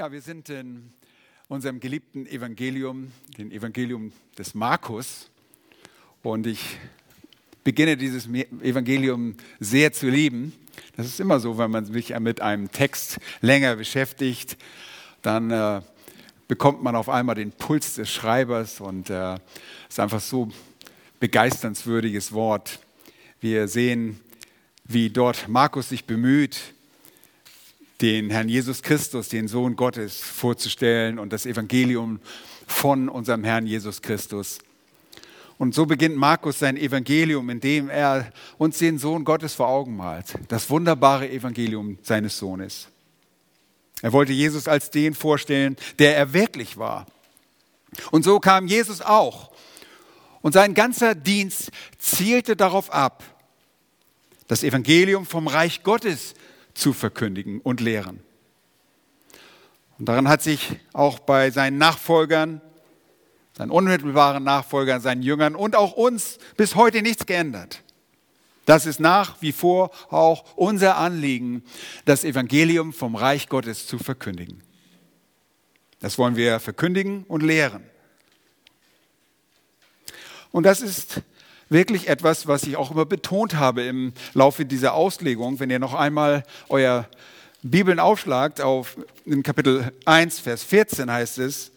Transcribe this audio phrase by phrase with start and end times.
[0.00, 0.94] Ja, wir sind in
[1.48, 5.28] unserem geliebten Evangelium, dem Evangelium des Markus.
[6.22, 6.78] Und ich
[7.64, 10.54] beginne dieses Evangelium sehr zu lieben.
[10.96, 14.56] Das ist immer so, wenn man sich mit einem Text länger beschäftigt,
[15.20, 15.82] dann äh,
[16.48, 19.38] bekommt man auf einmal den Puls des Schreibers und es äh,
[19.90, 20.50] ist einfach so
[21.18, 22.78] begeisternswürdiges Wort.
[23.38, 24.18] Wir sehen,
[24.84, 26.72] wie dort Markus sich bemüht,
[28.00, 32.20] den Herrn Jesus Christus, den Sohn Gottes, vorzustellen und das Evangelium
[32.66, 34.58] von unserem Herrn Jesus Christus.
[35.58, 40.34] Und so beginnt Markus sein Evangelium, indem er uns den Sohn Gottes vor Augen malt.
[40.48, 42.88] Das wunderbare Evangelium seines Sohnes.
[44.00, 47.04] Er wollte Jesus als den vorstellen, der er wirklich war.
[48.10, 49.50] Und so kam Jesus auch.
[50.40, 53.22] Und sein ganzer Dienst zielte darauf ab,
[54.48, 56.34] das Evangelium vom Reich Gottes
[56.74, 58.20] zu verkündigen und lehren.
[59.98, 62.60] Und daran hat sich auch bei seinen Nachfolgern,
[63.56, 67.82] seinen unmittelbaren Nachfolgern, seinen Jüngern und auch uns bis heute nichts geändert.
[68.64, 71.64] Das ist nach wie vor auch unser Anliegen,
[72.04, 74.62] das Evangelium vom Reich Gottes zu verkündigen.
[75.98, 77.84] Das wollen wir verkündigen und lehren.
[80.52, 81.22] Und das ist
[81.70, 85.60] wirklich etwas, was ich auch immer betont habe im Laufe dieser Auslegung.
[85.60, 87.08] Wenn ihr noch einmal euer
[87.62, 91.70] Bibeln aufschlagt, auf in Kapitel 1, Vers 14 heißt es,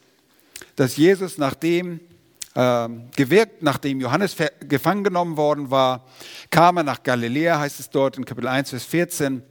[0.76, 2.00] dass Jesus nachdem
[2.56, 4.36] äh, gewirkt, nachdem Johannes
[4.68, 6.06] gefangen genommen worden war,
[6.50, 9.44] kam er nach Galiläa, heißt es dort in Kapitel 1, Vers 14,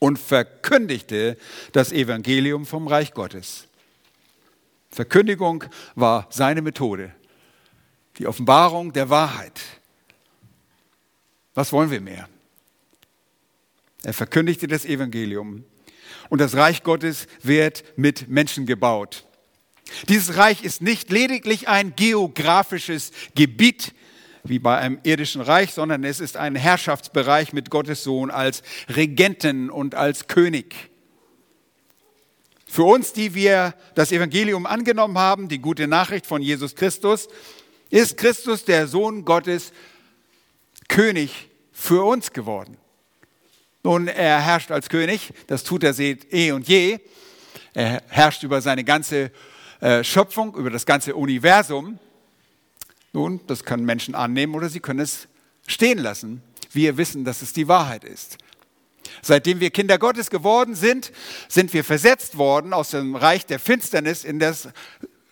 [0.00, 1.36] und verkündigte
[1.72, 3.68] das Evangelium vom Reich Gottes.
[4.90, 7.12] Verkündigung war seine Methode
[8.18, 9.60] die Offenbarung der Wahrheit.
[11.54, 12.28] Was wollen wir mehr?
[14.02, 15.64] Er verkündigte das Evangelium
[16.28, 19.24] und das Reich Gottes wird mit Menschen gebaut.
[20.08, 23.94] Dieses Reich ist nicht lediglich ein geografisches Gebiet
[24.42, 29.70] wie bei einem irdischen Reich, sondern es ist ein Herrschaftsbereich mit Gottes Sohn als Regenten
[29.70, 30.74] und als König.
[32.66, 37.28] Für uns, die wir das Evangelium angenommen haben, die gute Nachricht von Jesus Christus,
[37.94, 39.72] ist Christus, der Sohn Gottes,
[40.88, 42.76] König für uns geworden.
[43.84, 46.98] Nun, er herrscht als König, das tut er eh und je.
[47.72, 49.30] Er herrscht über seine ganze
[49.80, 52.00] äh, Schöpfung, über das ganze Universum.
[53.12, 55.28] Nun, das können Menschen annehmen oder sie können es
[55.68, 56.42] stehen lassen.
[56.72, 58.38] Wir wissen, dass es die Wahrheit ist.
[59.22, 61.12] Seitdem wir Kinder Gottes geworden sind,
[61.48, 64.68] sind wir versetzt worden aus dem Reich der Finsternis in das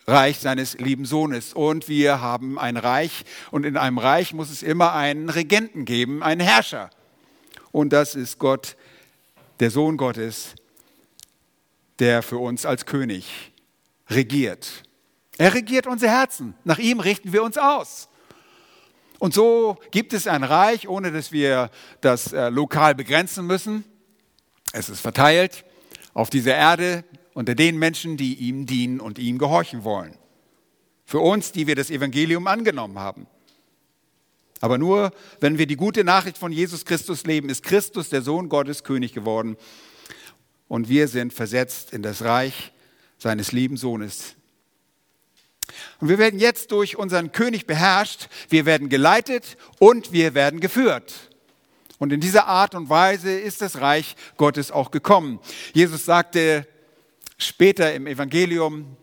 [0.05, 1.53] Reich seines lieben Sohnes.
[1.53, 6.23] Und wir haben ein Reich und in einem Reich muss es immer einen Regenten geben,
[6.23, 6.89] einen Herrscher.
[7.71, 8.75] Und das ist Gott,
[9.59, 10.55] der Sohn Gottes,
[11.99, 13.51] der für uns als König
[14.09, 14.83] regiert.
[15.37, 16.53] Er regiert unsere Herzen.
[16.63, 18.09] Nach ihm richten wir uns aus.
[19.19, 21.71] Und so gibt es ein Reich, ohne dass wir
[22.01, 23.85] das äh, lokal begrenzen müssen.
[24.73, 25.63] Es ist verteilt
[26.13, 30.17] auf dieser Erde unter den Menschen, die ihm dienen und ihm gehorchen wollen.
[31.05, 33.27] Für uns, die wir das Evangelium angenommen haben.
[34.61, 35.11] Aber nur,
[35.41, 39.13] wenn wir die gute Nachricht von Jesus Christus leben, ist Christus, der Sohn Gottes, König
[39.13, 39.57] geworden.
[40.69, 42.71] Und wir sind versetzt in das Reich
[43.17, 44.35] seines lieben Sohnes.
[45.99, 51.29] Und wir werden jetzt durch unseren König beherrscht, wir werden geleitet und wir werden geführt.
[51.99, 55.39] Und in dieser Art und Weise ist das Reich Gottes auch gekommen.
[55.73, 56.67] Jesus sagte
[57.45, 58.95] Später im Evangelium,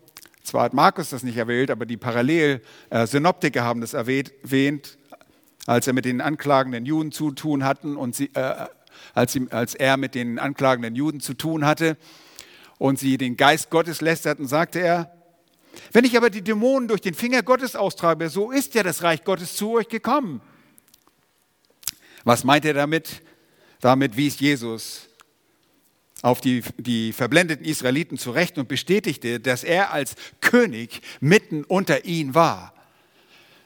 [0.43, 4.99] zwar hat Markus das nicht erwähnt, aber die Parallel-Synoptiker haben das erwähnt,
[5.67, 8.67] als er mit den anklagenden Juden zu tun hatten und sie, äh,
[9.15, 11.97] als, sie, als er mit den anklagenden Juden zu tun hatte
[12.78, 15.12] und sie den Geist Gottes lästerten, sagte er,
[15.93, 19.22] wenn ich aber die Dämonen durch den Finger Gottes austreibe, so ist ja das Reich
[19.22, 20.41] Gottes zu euch gekommen.
[22.25, 23.22] Was meint er damit?
[23.81, 25.09] Damit wies Jesus
[26.23, 32.34] auf die, die verblendeten Israeliten zurecht und bestätigte, dass er als König mitten unter ihnen
[32.34, 32.75] war.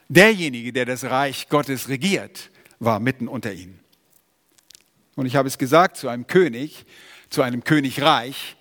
[0.07, 3.79] Derjenige, der das Reich Gottes regiert, war mitten unter ihnen.
[5.15, 6.85] Und ich habe es gesagt, zu einem König,
[7.29, 8.55] zu einem Königreich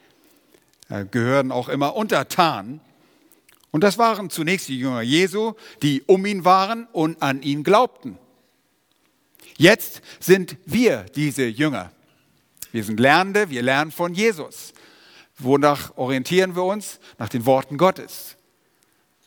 [0.88, 2.81] äh, gehören auch immer Untertanen.
[3.70, 8.19] Und das waren zunächst die Jünger Jesu, die um ihn waren und an ihn glaubten.
[9.56, 11.93] Jetzt sind wir diese Jünger.
[12.75, 14.73] Wir sind Lernende, wir lernen von Jesus.
[15.38, 16.99] Wonach orientieren wir uns?
[17.19, 18.35] Nach den Worten Gottes.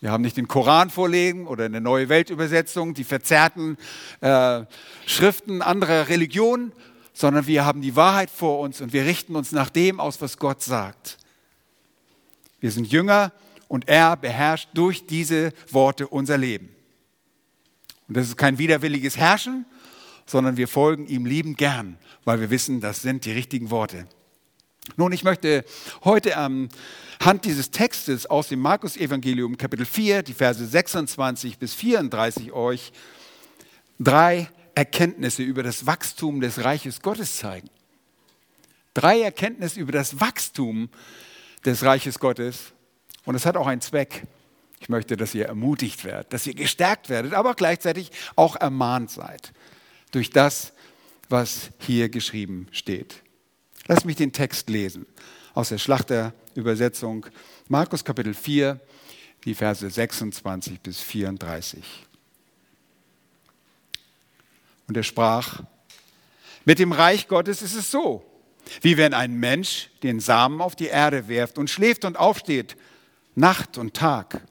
[0.02, 3.78] Wir haben nicht den Koran vorlegen oder eine neue Weltübersetzung, die verzerrten
[4.20, 4.66] äh,
[5.06, 6.74] Schriften anderer Religionen,
[7.14, 10.40] sondern wir haben die Wahrheit vor uns und wir richten uns nach dem aus, was
[10.40, 11.18] Gott sagt.
[12.60, 13.32] Wir sind Jünger
[13.70, 16.76] und er beherrscht durch diese Worte unser Leben.
[18.10, 19.66] Und das ist kein widerwilliges Herrschen,
[20.28, 24.08] sondern wir folgen ihm liebend gern, weil wir wissen, das sind die richtigen Worte.
[24.96, 25.66] Nun, ich möchte
[26.04, 32.94] heute anhand dieses Textes aus dem Markus-Evangelium, Kapitel 4, die Verse 26 bis 34 euch
[34.00, 37.70] drei Erkenntnisse über das Wachstum des Reiches Gottes zeigen.
[38.94, 40.90] Drei Erkenntnisse über das Wachstum
[41.66, 42.74] des Reiches Gottes.
[43.26, 44.24] Und es hat auch einen Zweck.
[44.80, 49.52] Ich möchte, dass ihr ermutigt werdet, dass ihr gestärkt werdet, aber gleichzeitig auch ermahnt seid
[50.12, 50.74] durch das,
[51.30, 53.22] was hier geschrieben steht.
[53.88, 55.06] Lass mich den Text lesen
[55.54, 57.26] aus der Schlachterübersetzung
[57.68, 58.80] Markus Kapitel 4,
[59.44, 61.84] die Verse 26 bis 34.
[64.88, 65.64] Und er sprach,
[66.66, 68.26] mit dem Reich Gottes ist es so,
[68.82, 72.76] wie wenn ein Mensch den Samen auf die Erde werft und schläft und aufsteht,
[73.36, 74.42] Nacht und Tag.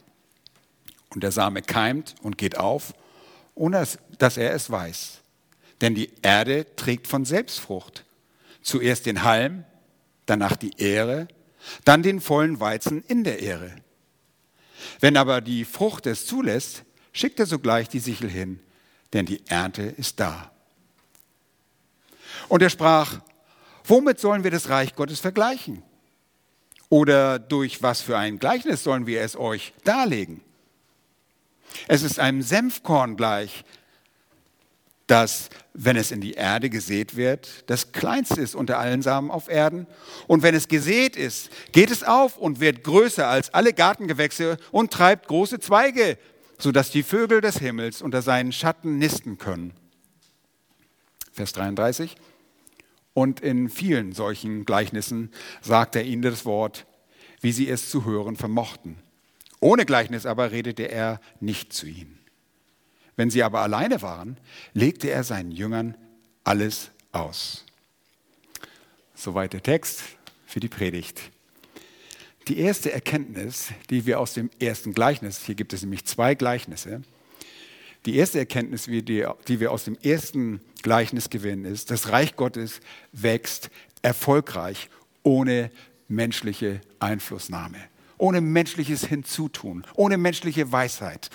[1.11, 2.95] Und der Same keimt und geht auf,
[3.55, 3.87] ohne
[4.19, 5.21] dass er es weiß.
[5.81, 8.05] Denn die Erde trägt von Selbstfrucht.
[8.63, 9.65] Zuerst den Halm,
[10.25, 11.29] danach die Ähre,
[11.85, 13.75] dann den vollen Weizen in der Ähre.
[15.01, 18.61] Wenn aber die Frucht es zulässt, schickt er sogleich die Sichel hin,
[19.13, 20.51] denn die Ernte ist da.
[22.49, 23.21] Und er sprach,
[23.85, 25.83] womit sollen wir das Reich Gottes vergleichen?
[26.89, 30.41] Oder durch was für ein Gleichnis sollen wir es euch darlegen?
[31.89, 33.65] Es ist einem Senfkorn gleich,
[35.07, 39.49] das, wenn es in die Erde gesät wird, das kleinste ist unter allen Samen auf
[39.49, 39.87] Erden.
[40.27, 44.93] Und wenn es gesät ist, geht es auf und wird größer als alle Gartengewächse und
[44.93, 46.19] treibt große Zweige,
[46.59, 49.75] sodass die Vögel des Himmels unter seinen Schatten nisten können.
[51.33, 52.17] Vers 33.
[53.15, 55.31] Und in vielen solchen Gleichnissen
[55.63, 56.87] sagt er ihnen das Wort,
[57.41, 58.97] wie sie es zu hören vermochten.
[59.61, 62.16] Ohne Gleichnis aber redete er nicht zu ihnen.
[63.17, 64.37] Wenn sie aber alleine waren,
[64.75, 65.97] legte er seinen Jüngern
[66.45, 67.65] alles aus.
[69.15, 70.03] Soweit der Text
[70.47, 71.31] für die Predigt.
[72.49, 77.03] Die erste Erkenntnis, die wir aus dem ersten Gleichnis, hier gibt es nämlich zwei Gleichnisse,
[78.05, 82.81] die erste Erkenntnis, die wir aus dem ersten Gleichnis gewinnen, ist, das Reich Gottes
[83.11, 83.69] wächst
[84.01, 84.91] erfolgreich
[85.25, 85.73] ohne
[86.07, 87.79] menschliche Einflussnahme,
[88.17, 91.31] ohne menschliches Hinzutun, ohne menschliche Weisheit.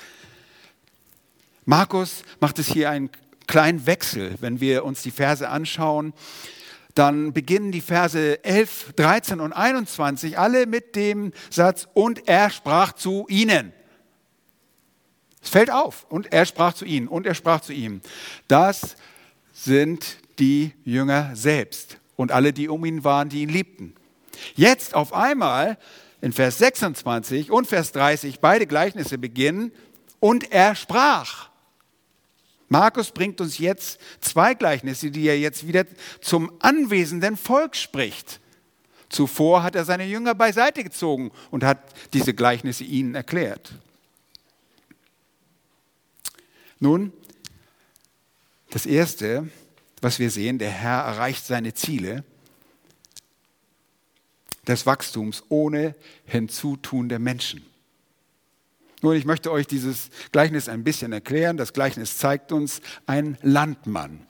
[1.71, 3.09] Markus macht es hier einen
[3.47, 4.35] kleinen Wechsel.
[4.41, 6.12] Wenn wir uns die Verse anschauen,
[6.95, 12.91] dann beginnen die Verse 11, 13 und 21 alle mit dem Satz, und er sprach
[12.91, 13.71] zu ihnen.
[15.41, 18.01] Es fällt auf, und er sprach zu ihnen, und er sprach zu ihm.
[18.50, 18.97] Das
[19.53, 23.95] sind die Jünger selbst und alle, die um ihn waren, die ihn liebten.
[24.56, 25.77] Jetzt auf einmal
[26.19, 29.71] in Vers 26 und Vers 30 beide Gleichnisse beginnen,
[30.19, 31.50] und er sprach.
[32.71, 35.85] Markus bringt uns jetzt zwei Gleichnisse, die er jetzt wieder
[36.21, 38.39] zum anwesenden Volk spricht.
[39.09, 41.79] Zuvor hat er seine Jünger beiseite gezogen und hat
[42.13, 43.73] diese Gleichnisse ihnen erklärt.
[46.79, 47.12] Nun,
[48.69, 49.50] das Erste,
[50.00, 52.24] was wir sehen, der Herr erreicht seine Ziele
[54.65, 55.94] des Wachstums ohne
[56.24, 57.65] Hinzutun der Menschen.
[59.01, 61.58] Nun, ich möchte euch dieses Gleichnis ein bisschen erklären.
[61.58, 64.27] Das Gleichnis zeigt uns einen Landmann.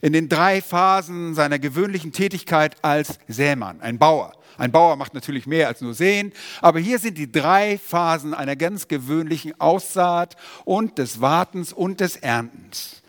[0.00, 4.32] In den drei Phasen seiner gewöhnlichen Tätigkeit als Sämann, ein Bauer.
[4.56, 8.56] Ein Bauer macht natürlich mehr als nur säen, aber hier sind die drei Phasen einer
[8.56, 13.02] ganz gewöhnlichen Aussaat und des Wartens und des Erntens.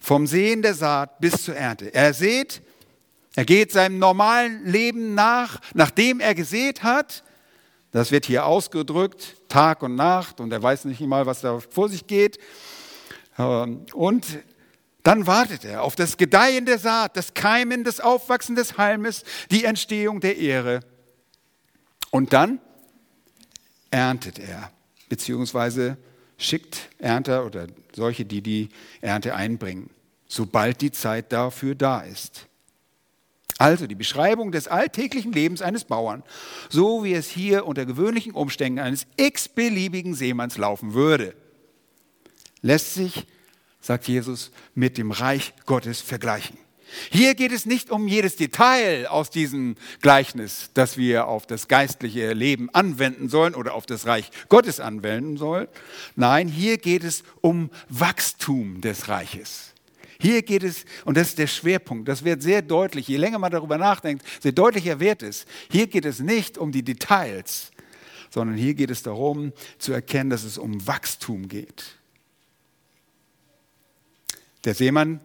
[0.00, 1.94] Vom Sehen der Saat bis zur Ernte.
[1.94, 2.60] Er sät,
[3.36, 7.22] er geht seinem normalen Leben nach, nachdem er gesät hat,
[7.92, 11.88] das wird hier ausgedrückt, Tag und Nacht, und er weiß nicht mal, was da vor
[11.88, 12.38] sich geht.
[13.38, 14.26] Ähm, und
[15.02, 19.64] dann wartet er auf das Gedeihen der Saat, das Keimen, das Aufwachsen des Halmes, die
[19.64, 20.80] Entstehung der Ehre.
[22.10, 22.60] Und dann
[23.90, 24.70] erntet er,
[25.08, 25.98] beziehungsweise
[26.38, 28.68] schickt Ernter oder solche, die die
[29.00, 29.90] Ernte einbringen,
[30.28, 32.46] sobald die Zeit dafür da ist.
[33.58, 36.22] Also die Beschreibung des alltäglichen Lebens eines Bauern,
[36.68, 41.34] so wie es hier unter gewöhnlichen Umständen eines x-beliebigen Seemanns laufen würde,
[42.60, 43.26] lässt sich,
[43.80, 46.56] sagt Jesus, mit dem Reich Gottes vergleichen.
[47.10, 52.32] Hier geht es nicht um jedes Detail aus diesem Gleichnis, das wir auf das geistliche
[52.32, 55.68] Leben anwenden sollen oder auf das Reich Gottes anwenden sollen.
[56.16, 59.71] Nein, hier geht es um Wachstum des Reiches.
[60.22, 63.50] Hier geht es, und das ist der Schwerpunkt, das wird sehr deutlich, je länger man
[63.50, 65.46] darüber nachdenkt, sehr deutlicher wird es.
[65.68, 67.72] Hier geht es nicht um die Details,
[68.30, 71.96] sondern hier geht es darum zu erkennen, dass es um Wachstum geht.
[74.64, 75.20] Der Seemann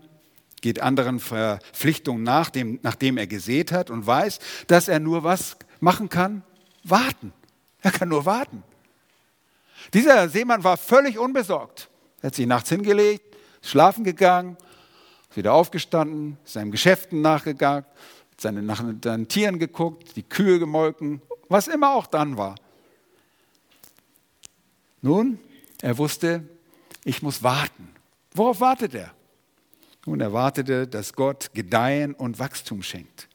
[0.62, 5.58] geht anderen Verpflichtungen nach, dem, nachdem er gesät hat und weiß, dass er nur was
[5.80, 6.42] machen kann?
[6.84, 7.34] Warten.
[7.84, 8.64] Er kann nur warten.
[9.94, 11.88] Dieser Seemann war völlig unbesorgt.
[12.24, 14.58] Er hat sich nachts hingelegt, schlafen gegangen,
[15.38, 17.86] wieder aufgestanden, seinen Geschäften nachgegangen,
[18.38, 22.56] seine, nach seinen Tieren geguckt, die Kühe gemolken, was immer auch dann war.
[25.02, 25.40] Nun,
[25.82, 26.44] er wusste,
[27.04, 27.90] ich muss warten.
[28.34, 29.14] Worauf wartet er?
[30.06, 33.28] Nun, er wartete, dass Gott Gedeihen und Wachstum schenkt.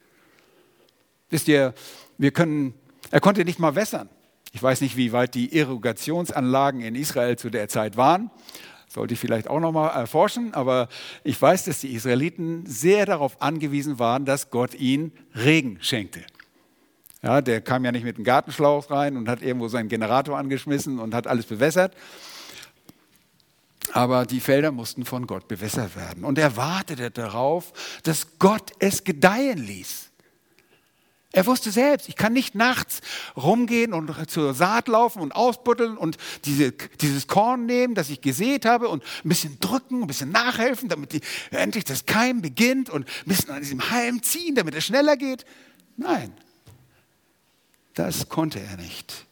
[1.31, 1.75] Wisst ihr,
[2.19, 2.75] wir können,
[3.11, 4.09] er konnte nicht mal wässern.
[4.53, 8.31] Ich weiß nicht, wie weit die Irrigationsanlagen in Israel zu der Zeit waren.
[8.93, 10.87] Sollte ich vielleicht auch noch mal erforschen, aber
[11.25, 16.21] ich weiß, dass die Israeliten sehr darauf angewiesen waren, dass Gott ihnen Regen schenkte.
[17.23, 20.99] Ja, der kam ja nicht mit einem Gartenschlauch rein und hat irgendwo seinen Generator angeschmissen
[20.99, 21.95] und hat alles bewässert.
[23.93, 26.25] Aber die Felder mussten von Gott bewässert werden.
[26.25, 27.73] Und er wartete darauf,
[28.03, 30.12] dass Gott es gedeihen ließ.
[31.35, 33.01] Er wusste selbst, ich kann nicht nachts
[33.37, 38.67] rumgehen und zur Saat laufen und ausbuddeln und diese, dieses Korn nehmen, das ich gesät
[38.67, 43.07] habe und ein bisschen drücken, ein bisschen nachhelfen, damit die, endlich das Keim beginnt und
[43.07, 45.47] ein bisschen an diesem Halm ziehen, damit es schneller geht.
[45.97, 46.35] Nein,
[47.95, 49.25] das konnte er nicht.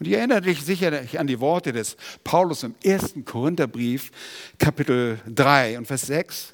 [0.00, 4.10] Und ihr erinnert euch sicherlich an die Worte des Paulus im ersten Korintherbrief,
[4.58, 6.52] Kapitel 3 und Vers 6.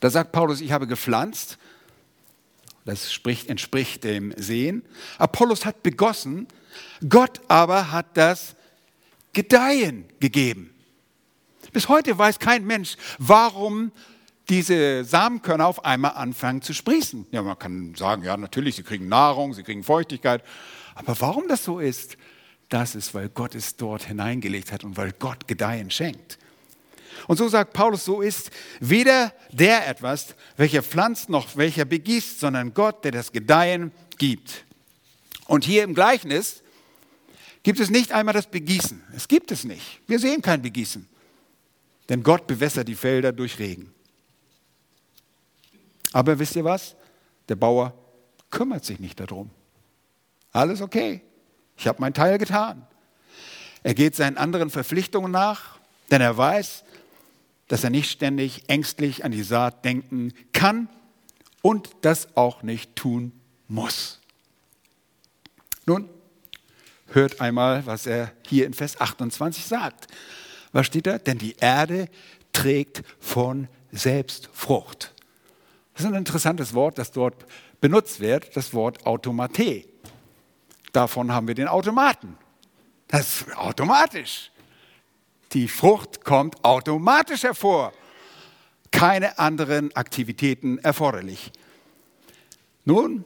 [0.00, 1.58] Da sagt Paulus, ich habe gepflanzt,
[2.86, 4.82] das spricht, entspricht dem Sehen.
[5.18, 6.46] Apollos hat begossen,
[7.06, 8.56] Gott aber hat das
[9.32, 10.72] Gedeihen gegeben.
[11.72, 13.92] Bis heute weiß kein Mensch, warum
[14.48, 17.26] diese Samenkörner auf einmal anfangen zu sprießen.
[17.32, 20.42] Ja, man kann sagen, ja, natürlich, sie kriegen Nahrung, sie kriegen Feuchtigkeit.
[20.94, 22.16] Aber warum das so ist,
[22.68, 26.38] das ist, weil Gott es dort hineingelegt hat und weil Gott Gedeihen schenkt.
[27.26, 32.74] Und so sagt Paulus, so ist weder der etwas, welcher pflanzt noch welcher begießt, sondern
[32.74, 34.64] Gott, der das Gedeihen gibt.
[35.46, 36.62] Und hier im Gleichnis
[37.62, 39.02] gibt es nicht einmal das Begießen.
[39.14, 40.00] Es gibt es nicht.
[40.06, 41.08] Wir sehen kein Begießen.
[42.08, 43.92] Denn Gott bewässert die Felder durch Regen.
[46.12, 46.94] Aber wisst ihr was?
[47.48, 47.92] Der Bauer
[48.50, 49.50] kümmert sich nicht darum.
[50.52, 51.20] Alles okay.
[51.76, 52.86] Ich habe meinen Teil getan.
[53.82, 55.78] Er geht seinen anderen Verpflichtungen nach,
[56.10, 56.84] denn er weiß,
[57.68, 60.88] dass er nicht ständig ängstlich an die Saat denken kann
[61.62, 63.32] und das auch nicht tun
[63.68, 64.20] muss.
[65.84, 66.08] Nun,
[67.08, 70.06] hört einmal, was er hier in Vers 28 sagt.
[70.72, 71.18] Was steht da?
[71.18, 72.08] Denn die Erde
[72.52, 75.14] trägt von selbst Frucht.
[75.94, 77.46] Das ist ein interessantes Wort, das dort
[77.80, 79.84] benutzt wird, das Wort Automate.
[80.92, 82.36] Davon haben wir den Automaten.
[83.08, 84.50] Das ist automatisch.
[85.52, 87.92] Die Frucht kommt automatisch hervor.
[88.90, 91.52] Keine anderen Aktivitäten erforderlich.
[92.84, 93.24] Nun,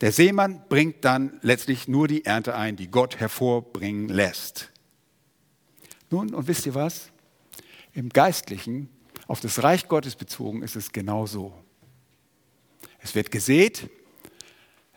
[0.00, 4.70] der Seemann bringt dann letztlich nur die Ernte ein, die Gott hervorbringen lässt.
[6.10, 7.10] Nun, und wisst ihr was?
[7.92, 8.88] Im Geistlichen,
[9.26, 11.52] auf das Reich Gottes bezogen, ist es genau so.
[12.98, 13.88] Es wird gesät,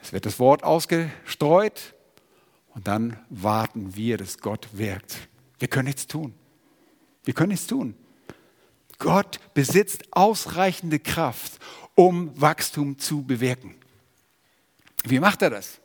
[0.02, 1.94] es wird das Wort ausgestreut
[2.74, 5.28] und dann warten wir, dass Gott wirkt.
[5.60, 6.34] Wir können nichts tun.
[7.24, 7.96] Wir können nichts tun.
[9.00, 11.60] Gott besitzt ausreichende Kraft,
[11.96, 13.76] um Wachstum zu bewirken.
[15.04, 15.80] Wie macht er das?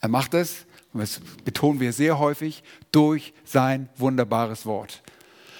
[0.00, 2.62] Er macht es, und das betonen wir sehr häufig,
[2.92, 5.02] durch sein wunderbares Wort.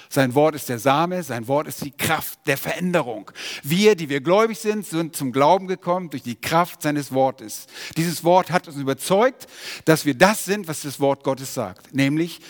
[0.09, 3.33] Sein Wort ist der Same, sein Wort ist die Kraft der Veränderung.
[3.65, 7.67] Wir, die wir gläubig sind, sind zum Glauben gekommen durch die Kraft seines Wortes.
[7.97, 9.49] Dieses Wort hat uns überzeugt,
[9.87, 12.41] dass wir das sind, was das Wort Gottes sagt, nämlich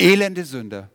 [0.00, 0.90] elende Sünder,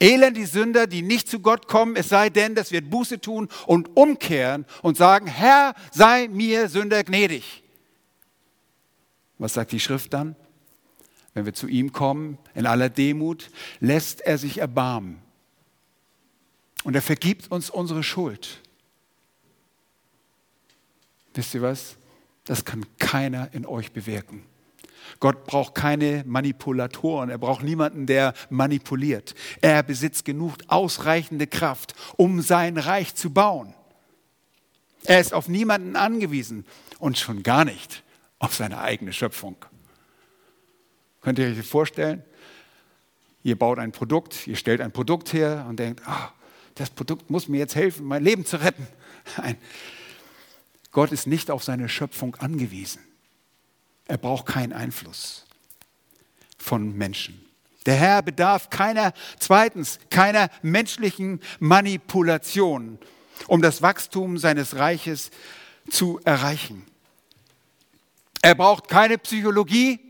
[0.00, 3.48] Elend die Sünder, die nicht zu Gott kommen, es sei denn, dass wir Buße tun
[3.66, 7.62] und umkehren und sagen, Herr, sei mir Sünder gnädig.
[9.38, 10.36] Was sagt die Schrift dann?
[11.34, 15.20] Wenn wir zu ihm kommen, in aller Demut, lässt er sich erbarmen.
[16.84, 18.62] Und er vergibt uns unsere Schuld.
[21.34, 21.96] Wisst ihr was?
[22.44, 24.44] Das kann keiner in euch bewirken.
[25.20, 29.34] Gott braucht keine Manipulatoren, er braucht niemanden, der manipuliert.
[29.60, 33.74] Er besitzt genug ausreichende Kraft, um sein Reich zu bauen.
[35.04, 36.66] Er ist auf niemanden angewiesen
[36.98, 38.02] und schon gar nicht
[38.38, 39.56] auf seine eigene Schöpfung.
[41.20, 42.22] Könnt ihr euch vorstellen?
[43.42, 46.32] Ihr baut ein Produkt, ihr stellt ein Produkt her und denkt, ah,
[46.74, 48.86] das Produkt muss mir jetzt helfen, mein Leben zu retten.
[49.38, 49.56] Nein,
[50.90, 53.00] Gott ist nicht auf seine Schöpfung angewiesen.
[54.08, 55.44] Er braucht keinen Einfluss
[56.58, 57.44] von Menschen.
[57.86, 62.98] Der Herr bedarf keiner, zweitens, keiner menschlichen Manipulation,
[63.46, 65.30] um das Wachstum seines Reiches
[65.88, 66.84] zu erreichen.
[68.42, 70.00] Er braucht keine Psychologie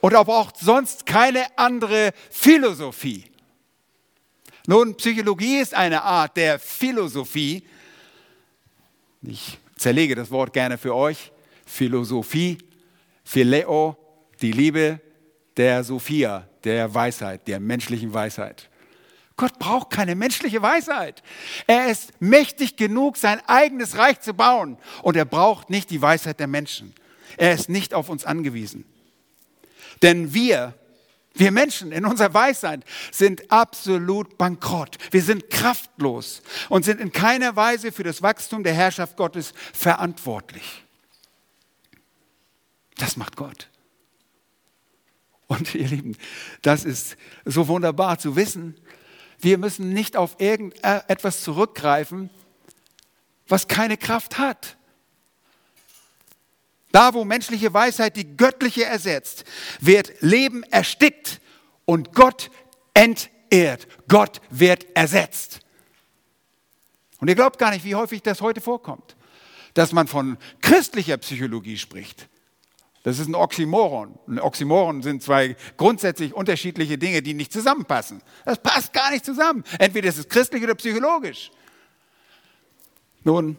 [0.00, 3.24] und er braucht sonst keine andere Philosophie.
[4.66, 7.62] Nun, Psychologie ist eine Art der Philosophie.
[9.22, 11.30] Ich zerlege das Wort gerne für euch.
[11.64, 12.58] Philosophie,
[13.26, 13.96] Phileo,
[14.40, 15.00] die Liebe
[15.56, 18.70] der Sophia, der Weisheit, der menschlichen Weisheit.
[19.36, 21.22] Gott braucht keine menschliche Weisheit.
[21.66, 24.78] Er ist mächtig genug, sein eigenes Reich zu bauen.
[25.02, 26.94] Und er braucht nicht die Weisheit der Menschen.
[27.36, 28.84] Er ist nicht auf uns angewiesen.
[30.02, 30.74] Denn wir,
[31.34, 34.96] wir Menschen in unserer Weisheit sind absolut bankrott.
[35.10, 40.85] Wir sind kraftlos und sind in keiner Weise für das Wachstum der Herrschaft Gottes verantwortlich.
[42.96, 43.68] Das macht Gott.
[45.46, 46.16] Und ihr Lieben,
[46.62, 48.80] das ist so wunderbar zu wissen.
[49.38, 52.30] Wir müssen nicht auf irgendetwas zurückgreifen,
[53.46, 54.76] was keine Kraft hat.
[56.90, 59.44] Da, wo menschliche Weisheit die göttliche ersetzt,
[59.80, 61.40] wird Leben erstickt
[61.84, 62.50] und Gott
[62.94, 63.86] entehrt.
[64.08, 65.60] Gott wird ersetzt.
[67.18, 69.16] Und ihr glaubt gar nicht, wie häufig das heute vorkommt,
[69.74, 72.28] dass man von christlicher Psychologie spricht.
[73.06, 74.18] Das ist ein Oxymoron.
[74.26, 78.20] Ein Oxymoron sind zwei grundsätzlich unterschiedliche Dinge, die nicht zusammenpassen.
[78.44, 79.62] Das passt gar nicht zusammen.
[79.78, 81.52] Entweder ist es christlich oder psychologisch.
[83.22, 83.58] Nun,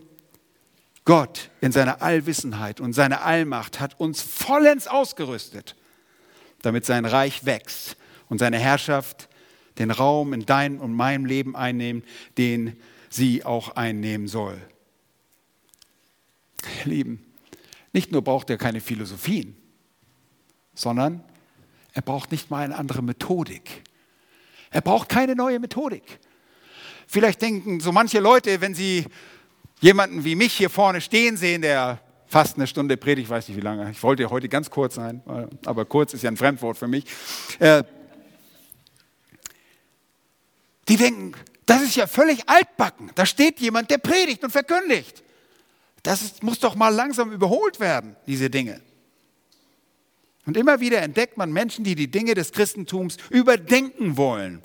[1.06, 5.78] Gott in seiner Allwissenheit und seiner Allmacht hat uns vollends ausgerüstet,
[6.62, 7.96] damit sein Reich wächst
[8.28, 9.30] und seine Herrschaft
[9.80, 12.04] den Raum in deinem und meinem Leben einnehmen,
[12.38, 12.76] den
[13.10, 14.62] sie auch einnehmen soll.
[16.84, 17.27] Lieben,
[17.98, 19.58] nicht nur braucht er keine Philosophien,
[20.76, 21.24] sondern
[21.94, 23.82] er braucht nicht mal eine andere Methodik.
[24.70, 26.20] Er braucht keine neue Methodik.
[27.08, 29.08] Vielleicht denken so manche Leute, wenn sie
[29.80, 33.58] jemanden wie mich hier vorne stehen sehen, der fast eine Stunde predigt, ich weiß nicht
[33.58, 35.24] wie lange, ich wollte heute ganz kurz sein,
[35.66, 37.04] aber kurz ist ja ein Fremdwort für mich.
[37.58, 37.84] Äh,
[40.88, 41.34] die denken,
[41.66, 43.12] das ist ja völlig altbacken.
[43.16, 45.24] Da steht jemand, der predigt und verkündigt.
[46.08, 48.80] Das ist, muss doch mal langsam überholt werden, diese Dinge.
[50.46, 54.62] Und immer wieder entdeckt man Menschen, die die Dinge des Christentums überdenken wollen,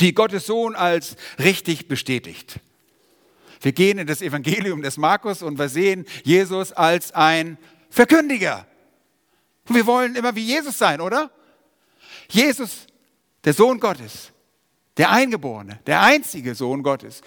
[0.00, 2.60] die Gottes Sohn als richtig bestätigt.
[3.62, 7.56] Wir gehen in das Evangelium des Markus und wir sehen Jesus als ein
[7.88, 8.66] Verkündiger.
[9.66, 11.30] Und wir wollen immer wie Jesus sein, oder?
[12.28, 12.86] Jesus,
[13.44, 14.30] der Sohn Gottes,
[14.98, 17.22] der Eingeborene, der einzige Sohn Gottes,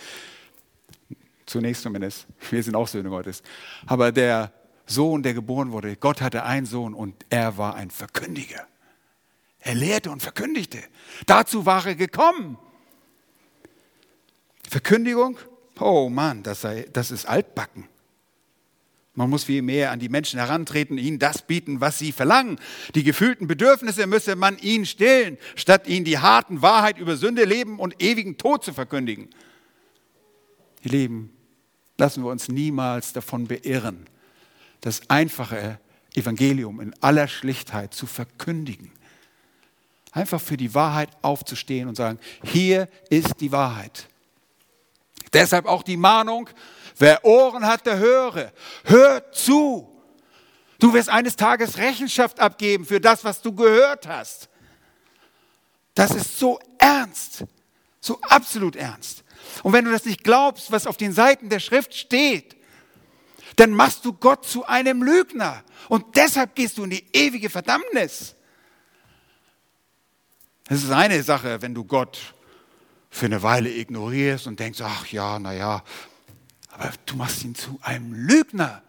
[1.47, 2.27] Zunächst zumindest.
[2.51, 3.41] Wir sind auch Söhne Gottes.
[3.85, 4.51] Aber der
[4.85, 8.67] Sohn, der geboren wurde, Gott hatte einen Sohn und er war ein Verkündiger.
[9.59, 10.79] Er lehrte und verkündigte.
[11.25, 12.59] Dazu war er gekommen.
[14.69, 15.37] Verkündigung,
[15.79, 17.87] oh Mann, das, sei, das ist altbacken.
[19.13, 22.59] Man muss viel mehr an die Menschen herantreten, ihnen das bieten, was sie verlangen.
[22.93, 27.79] Die gefühlten Bedürfnisse müsse man ihnen stillen, statt ihnen die harten Wahrheit über Sünde, Leben
[27.79, 29.29] und ewigen Tod zu verkündigen.
[30.83, 31.36] Ihr Lieben,
[31.97, 34.07] lassen wir uns niemals davon beirren,
[34.81, 35.79] das einfache
[36.13, 38.91] Evangelium in aller Schlichtheit zu verkündigen.
[40.11, 44.07] Einfach für die Wahrheit aufzustehen und sagen, hier ist die Wahrheit.
[45.33, 46.49] Deshalb auch die Mahnung,
[46.97, 48.51] wer Ohren hat, der höre.
[48.85, 49.87] Hör zu.
[50.79, 54.49] Du wirst eines Tages Rechenschaft abgeben für das, was du gehört hast.
[55.93, 57.43] Das ist so ernst,
[57.99, 59.23] so absolut ernst.
[59.63, 62.55] Und wenn du das nicht glaubst, was auf den Seiten der Schrift steht,
[63.55, 65.63] dann machst du Gott zu einem Lügner.
[65.89, 68.35] Und deshalb gehst du in die ewige Verdammnis.
[70.69, 72.33] Es ist eine Sache, wenn du Gott
[73.09, 75.83] für eine Weile ignorierst und denkst, ach ja, naja,
[76.71, 78.83] aber du machst ihn zu einem Lügner.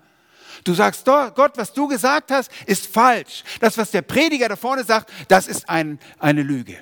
[0.65, 3.45] Du sagst, Gott, was du gesagt hast, ist falsch.
[3.61, 6.77] Das, was der Prediger da vorne sagt, das ist ein, eine Lüge.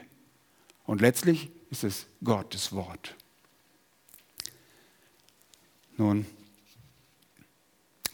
[0.85, 3.15] Und letztlich ist es Gottes Wort.
[5.97, 6.27] Nun,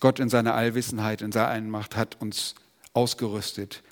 [0.01, 2.55] Gott in seiner Allwissenheit, in seiner Macht hat uns
[2.93, 3.83] ausgerüstet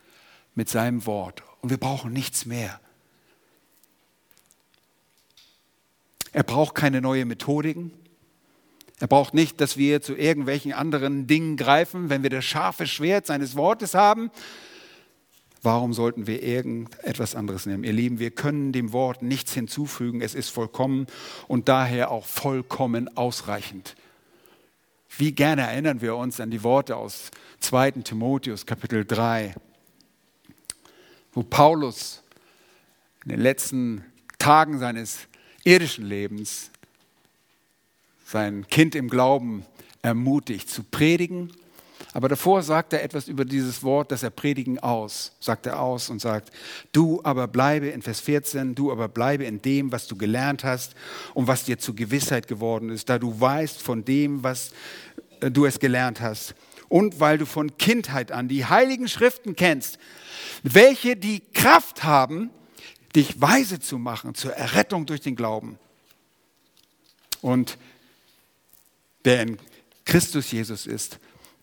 [0.55, 1.43] mit seinem Wort.
[1.61, 2.81] Und wir brauchen nichts mehr.
[6.33, 7.93] Er braucht keine neue Methodiken.
[9.01, 13.27] Er braucht nicht, dass wir zu irgendwelchen anderen Dingen greifen, wenn wir das scharfe Schwert
[13.27, 14.31] seines Wortes haben.
[15.63, 17.85] Warum sollten wir irgendetwas anderes nehmen?
[17.85, 20.23] Ihr Lieben, wir können dem Wort nichts hinzufügen.
[20.23, 21.07] Es ist vollkommen
[21.49, 23.95] und daher auch vollkommen ausreichend.
[25.19, 27.91] Wie gerne erinnern wir uns an die Worte aus 2.
[28.03, 29.55] Timotheus Kapitel 3,
[31.33, 32.23] wo Paulus
[33.25, 34.05] in den letzten
[34.39, 35.29] Tagen seines
[35.65, 36.71] irdischen Lebens
[38.25, 39.67] sein Kind im Glauben
[40.01, 41.53] ermutigt, zu predigen
[42.13, 46.11] aber davor sagt er etwas über dieses Wort, das er predigen aus, sagt er aus
[46.11, 46.51] und sagt,
[46.91, 50.95] du aber bleibe in Vers 14, du aber bleibe in dem, was du gelernt hast
[51.35, 54.73] und was dir zur Gewissheit geworden ist, da du weißt von dem, was
[55.41, 56.55] äh, du es gelernt hast.
[56.89, 60.01] Und weil du von Kindheit an die heiligen Schriften kennst,
[60.65, 62.51] welche die Kraft haben,
[63.15, 65.79] dich weise zu machen zur Errettung durch den Glauben.
[67.41, 67.79] Und
[69.25, 69.59] der in
[70.05, 71.21] Christus Jesus ist,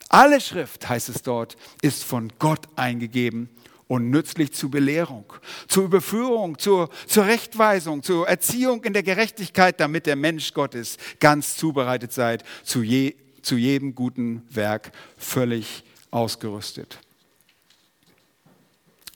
[0.09, 3.49] alle Schrift, heißt es dort, ist von Gott eingegeben
[3.87, 5.25] und nützlich zur Belehrung,
[5.67, 11.55] zur Überführung, zur, zur Rechtweisung, zur Erziehung in der Gerechtigkeit, damit der Mensch Gottes ganz
[11.55, 16.99] zubereitet sei, zu, je, zu jedem guten Werk völlig ausgerüstet.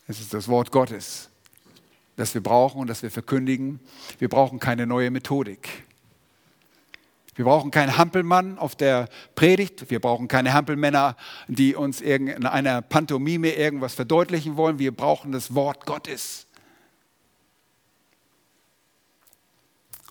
[0.07, 1.29] Es ist das Wort Gottes,
[2.15, 3.79] das wir brauchen und das wir verkündigen.
[4.19, 5.85] Wir brauchen keine neue Methodik.
[7.33, 9.89] Wir brauchen keinen Hampelmann auf der Predigt.
[9.89, 11.15] Wir brauchen keine Hampelmänner,
[11.47, 14.79] die uns in einer Pantomime irgendwas verdeutlichen wollen.
[14.79, 16.47] Wir brauchen das Wort Gottes.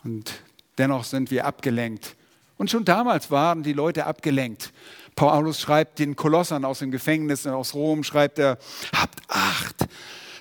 [0.02, 0.42] Und
[0.78, 2.16] dennoch sind wir abgelenkt.
[2.56, 4.72] Und schon damals waren die Leute abgelenkt.
[5.14, 8.59] Paulus schreibt den Kolossern aus dem Gefängnis aus Rom, schreibt er,
[8.96, 9.87] habt Acht,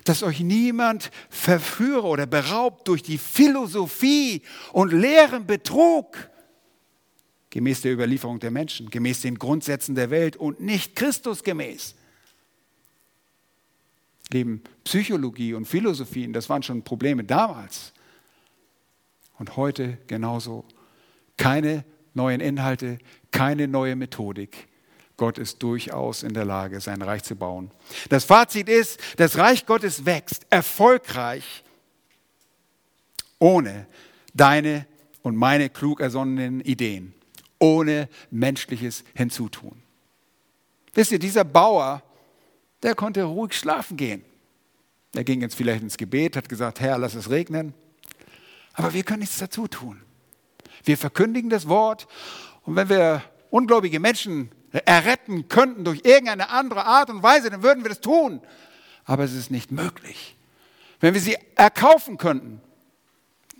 [0.06, 6.29] dass euch niemand verführe oder beraubt durch die Philosophie und leeren Betrug
[7.50, 11.96] gemäß der Überlieferung der Menschen, gemäß den Grundsätzen der Welt und nicht Christusgemäß.
[14.32, 17.94] Leben Psychologie und Philosophien, das waren schon Probleme damals.
[19.40, 20.66] Und heute genauso.
[21.38, 23.00] Keine neuen Inhalte,
[23.32, 24.68] keine neue Methodik.
[25.18, 27.72] Gott ist durchaus in der Lage, sein Reich zu bauen.
[28.10, 31.64] Das Fazit ist, das Reich Gottes wächst erfolgreich
[33.40, 33.88] ohne
[34.34, 34.86] deine
[35.24, 37.14] und meine klug ersonnenen Ideen
[37.60, 39.82] ohne menschliches Hinzutun.
[40.94, 42.02] Wisst ihr, dieser Bauer,
[42.82, 44.24] der konnte ruhig schlafen gehen.
[45.14, 47.74] Er ging jetzt vielleicht ins Gebet, hat gesagt, Herr, lass es regnen.
[48.74, 50.02] Aber wir können nichts dazu tun.
[50.84, 52.08] Wir verkündigen das Wort
[52.64, 57.84] und wenn wir ungläubige Menschen erretten könnten durch irgendeine andere Art und Weise, dann würden
[57.84, 58.42] wir das tun.
[59.06, 60.36] Aber es ist nicht möglich.
[61.00, 62.62] Wenn wir sie erkaufen könnten,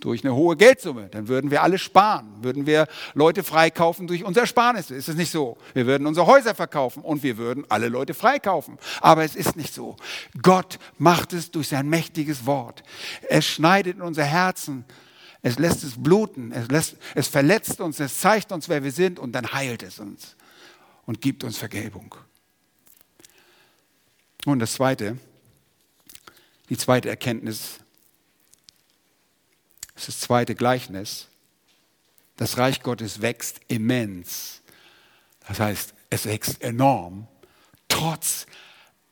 [0.00, 4.42] durch eine hohe Geldsumme, dann würden wir alle sparen, würden wir Leute freikaufen durch unser
[4.42, 4.94] Ersparnisse.
[4.94, 5.58] Ist es nicht so?
[5.74, 8.78] Wir würden unsere Häuser verkaufen und wir würden alle Leute freikaufen.
[9.00, 9.96] Aber es ist nicht so.
[10.42, 12.82] Gott macht es durch sein mächtiges Wort.
[13.28, 14.84] Es schneidet in unser Herzen,
[15.42, 19.18] es lässt es bluten, es, lässt, es verletzt uns, es zeigt uns, wer wir sind
[19.18, 20.36] und dann heilt es uns
[21.06, 22.14] und gibt uns Vergebung.
[24.46, 25.18] Und das Zweite,
[26.68, 27.80] die zweite Erkenntnis
[30.00, 31.28] das ist das zweite Gleichnis.
[32.36, 34.62] Das Reich Gottes wächst immens.
[35.46, 37.28] Das heißt, es wächst enorm,
[37.86, 38.46] trotz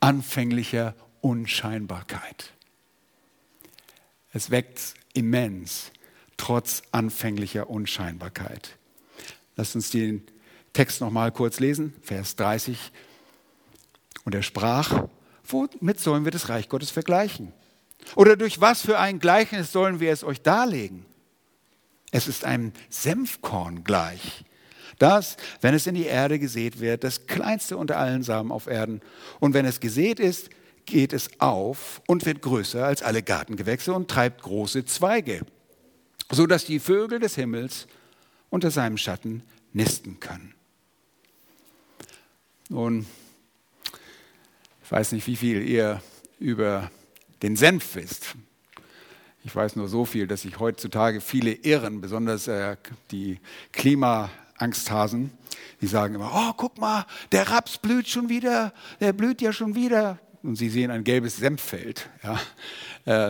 [0.00, 2.54] anfänglicher Unscheinbarkeit.
[4.32, 5.92] Es wächst immens,
[6.38, 8.78] trotz anfänglicher Unscheinbarkeit.
[9.56, 10.26] Lass uns den
[10.72, 12.92] Text noch mal kurz lesen, Vers 30.
[14.24, 15.06] Und er sprach,
[15.44, 17.52] womit sollen wir das Reich Gottes vergleichen?
[18.14, 21.04] Oder durch was für ein Gleichnis sollen wir es euch darlegen?
[22.10, 24.44] Es ist einem Senfkorn gleich,
[24.98, 29.00] das, wenn es in die Erde gesät wird, das kleinste unter allen Samen auf Erden.
[29.40, 30.50] Und wenn es gesät ist,
[30.86, 35.42] geht es auf und wird größer als alle Gartengewächse und treibt große Zweige,
[36.30, 37.86] so dass die Vögel des Himmels
[38.50, 40.54] unter seinem Schatten nisten können.
[42.70, 43.06] Nun,
[44.82, 46.02] ich weiß nicht, wie viel ihr
[46.38, 46.90] über
[47.42, 48.36] den Senf isst.
[49.44, 52.76] Ich weiß nur so viel, dass sich heutzutage viele irren, besonders äh,
[53.10, 53.38] die
[53.72, 55.30] Klimaangsthasen,
[55.80, 59.74] die sagen immer, oh, guck mal, der Raps blüht schon wieder, der blüht ja schon
[59.74, 60.18] wieder.
[60.42, 62.10] Und sie sehen ein gelbes Senffeld.
[62.22, 62.40] Ja.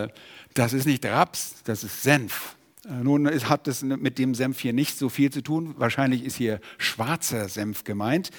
[0.03, 0.07] Äh,
[0.53, 2.55] das ist nicht Raps, das ist Senf.
[2.85, 5.75] Äh, nun hat das mit dem Senf hier nicht so viel zu tun.
[5.77, 8.31] Wahrscheinlich ist hier schwarzer Senf gemeint.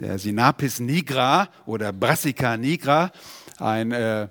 [0.00, 3.12] Der Sinapis nigra oder Brassica nigra,
[3.58, 4.28] ein äh,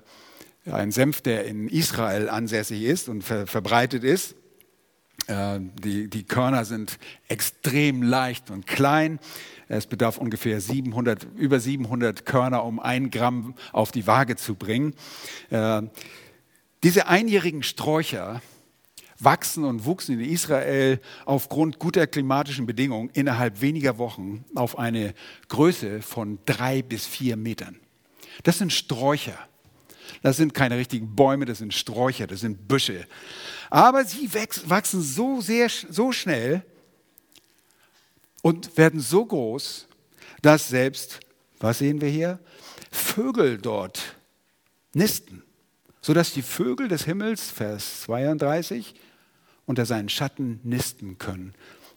[0.66, 4.34] ein Senf, der in Israel ansässig ist und ver verbreitet ist.
[5.26, 6.98] Äh, die, die Körner sind
[7.28, 9.18] extrem leicht und klein.
[9.68, 14.94] Es bedarf ungefähr 700, über 700 Körner, um ein Gramm auf die Waage zu bringen.
[15.50, 15.82] Äh,
[16.82, 18.42] diese einjährigen Sträucher
[19.18, 25.14] wachsen und wuchsen in Israel aufgrund guter klimatischen Bedingungen innerhalb weniger Wochen auf eine
[25.48, 27.76] Größe von drei bis vier Metern.
[28.42, 29.38] Das sind Sträucher.
[30.24, 33.06] Das sind keine richtigen Bäume, das sind Sträucher, das sind Büsche.
[33.68, 36.64] Aber sie wachsen so sehr, so schnell
[38.40, 39.86] und werden so groß,
[40.40, 41.20] dass selbst,
[41.58, 42.38] was sehen wir hier?
[42.90, 44.16] Vögel dort
[44.94, 45.42] nisten,
[46.00, 48.94] sodass die Vögel des Himmels, Vers 32,
[49.66, 51.52] unter seinen Schatten nisten können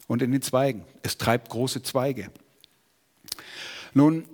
[0.08, 0.84] und in den Zweigen.
[1.02, 2.30] Es treibt große Zweige.
[3.94, 4.26] Nun,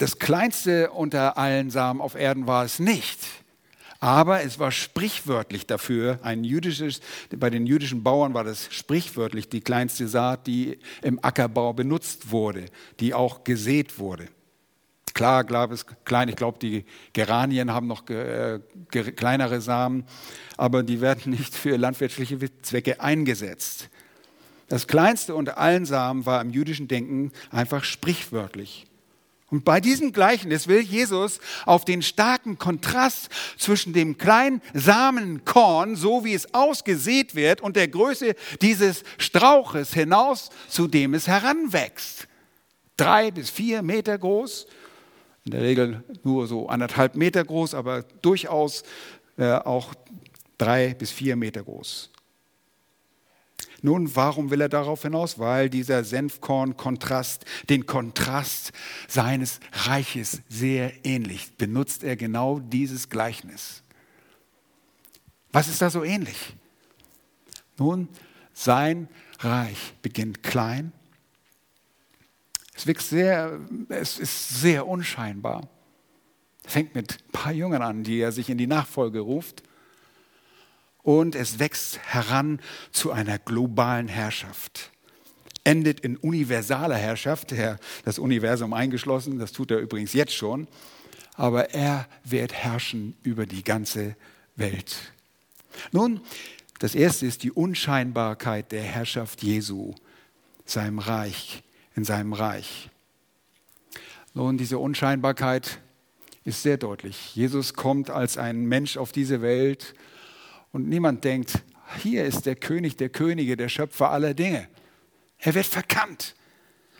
[0.00, 3.18] das kleinste unter allen Samen auf Erden war es nicht.
[3.98, 7.02] Aber es war sprichwörtlich dafür, ein jüdisches,
[7.36, 12.64] bei den jüdischen Bauern war das sprichwörtlich die kleinste Saat, die im Ackerbau benutzt wurde,
[12.98, 14.28] die auch gesät wurde.
[15.12, 16.30] Klar, klar ist klein.
[16.30, 20.04] Ich glaube, die Geranien haben noch äh, kleinere Samen,
[20.56, 23.90] aber die werden nicht für landwirtschaftliche Zwecke eingesetzt.
[24.68, 28.86] Das kleinste unter allen Samen war im jüdischen Denken einfach sprichwörtlich.
[29.50, 36.24] Und bei diesem Gleichnis will Jesus auf den starken Kontrast zwischen dem kleinen Samenkorn, so
[36.24, 42.28] wie es ausgesät wird, und der Größe dieses Strauches hinaus, zu dem es heranwächst.
[42.96, 44.66] Drei bis vier Meter groß,
[45.44, 48.84] in der Regel nur so anderthalb Meter groß, aber durchaus
[49.38, 49.94] äh, auch
[50.58, 52.10] drei bis vier Meter groß.
[53.82, 55.38] Nun, warum will er darauf hinaus?
[55.38, 58.72] Weil dieser Senfkorn-Kontrast, den Kontrast
[59.08, 63.82] seines Reiches sehr ähnlich, benutzt er genau dieses Gleichnis.
[65.52, 66.54] Was ist da so ähnlich?
[67.78, 68.08] Nun,
[68.52, 70.92] sein Reich beginnt klein.
[72.74, 75.68] Es, wächst sehr, es ist sehr unscheinbar.
[76.66, 79.62] Fängt mit ein paar Jüngern an, die er sich in die Nachfolge ruft
[81.02, 82.60] und es wächst heran
[82.92, 84.90] zu einer globalen Herrschaft.
[85.64, 87.54] Endet in universaler Herrschaft,
[88.04, 90.68] das Universum eingeschlossen, das tut er übrigens jetzt schon,
[91.34, 94.16] aber er wird herrschen über die ganze
[94.56, 94.96] Welt.
[95.92, 96.20] Nun,
[96.78, 99.94] das erste ist die Unscheinbarkeit der Herrschaft Jesu,
[100.64, 101.62] seinem Reich,
[101.94, 102.88] in seinem Reich.
[104.32, 105.78] Nun, diese Unscheinbarkeit
[106.44, 107.34] ist sehr deutlich.
[107.34, 109.94] Jesus kommt als ein Mensch auf diese Welt
[110.72, 111.62] und niemand denkt,
[111.98, 114.68] hier ist der König der Könige, der Schöpfer aller Dinge.
[115.38, 116.34] Er wird verkannt,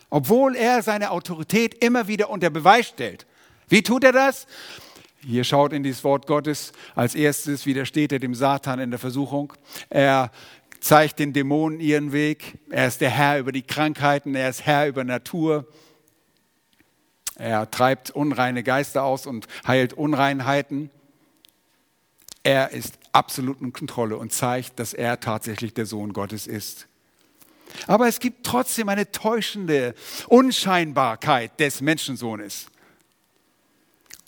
[0.09, 3.27] obwohl er seine Autorität immer wieder unter Beweis stellt.
[3.69, 4.47] Wie tut er das?
[5.25, 6.73] Hier schaut in dieses Wort Gottes.
[6.95, 9.53] Als erstes widersteht er dem Satan in der Versuchung.
[9.91, 10.33] Er
[10.81, 12.59] zeigt den Dämonen ihren Weg.
[12.71, 14.35] Er ist der Herr über die Krankheiten.
[14.35, 15.67] Er ist Herr über Natur.
[17.37, 20.91] Er treibt unreine Geister aus und heilt Unreinheiten.
[22.43, 26.87] Er ist absolut in Kontrolle und zeigt, dass er tatsächlich der Sohn Gottes ist.
[27.87, 29.95] Aber es gibt trotzdem eine täuschende
[30.29, 32.67] Unscheinbarkeit des Menschensohnes.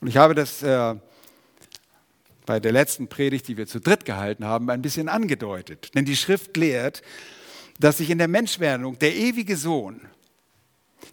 [0.00, 0.94] Und ich habe das äh,
[2.44, 5.94] bei der letzten Predigt, die wir zu dritt gehalten haben, ein bisschen angedeutet.
[5.94, 7.02] Denn die Schrift lehrt,
[7.78, 10.00] dass sich in der Menschwerdung der ewige Sohn,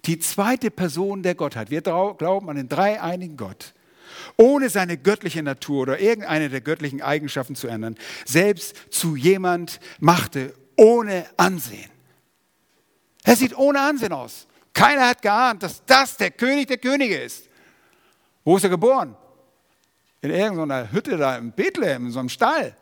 [0.06, 3.74] die zweite Person der Gottheit, wir glauben an den dreieinigen Gott,
[4.40, 10.54] ohne seine göttliche Natur oder irgendeine der göttlichen Eigenschaften zu ändern, selbst zu jemand machte
[10.78, 11.90] ohne Ansehen.
[13.26, 14.48] Er sieht ohne Ansehen aus.
[14.74, 17.50] Keiner hat geahnt, dass das der König der Könige ist.
[18.46, 19.14] Wo ist er geboren?
[20.22, 22.78] In irgendeiner Hütte da im Bethlehem, in so einem Stall.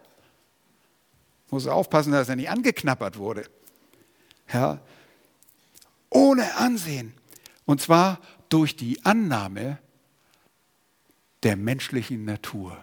[1.50, 3.46] Muss er aufpassen, dass er nicht angeknappert wurde.
[4.54, 4.80] Ja,
[6.12, 7.16] ohne Ansehen.
[7.66, 9.80] Und zwar durch die Annahme
[11.48, 12.78] der menschlichen Natur.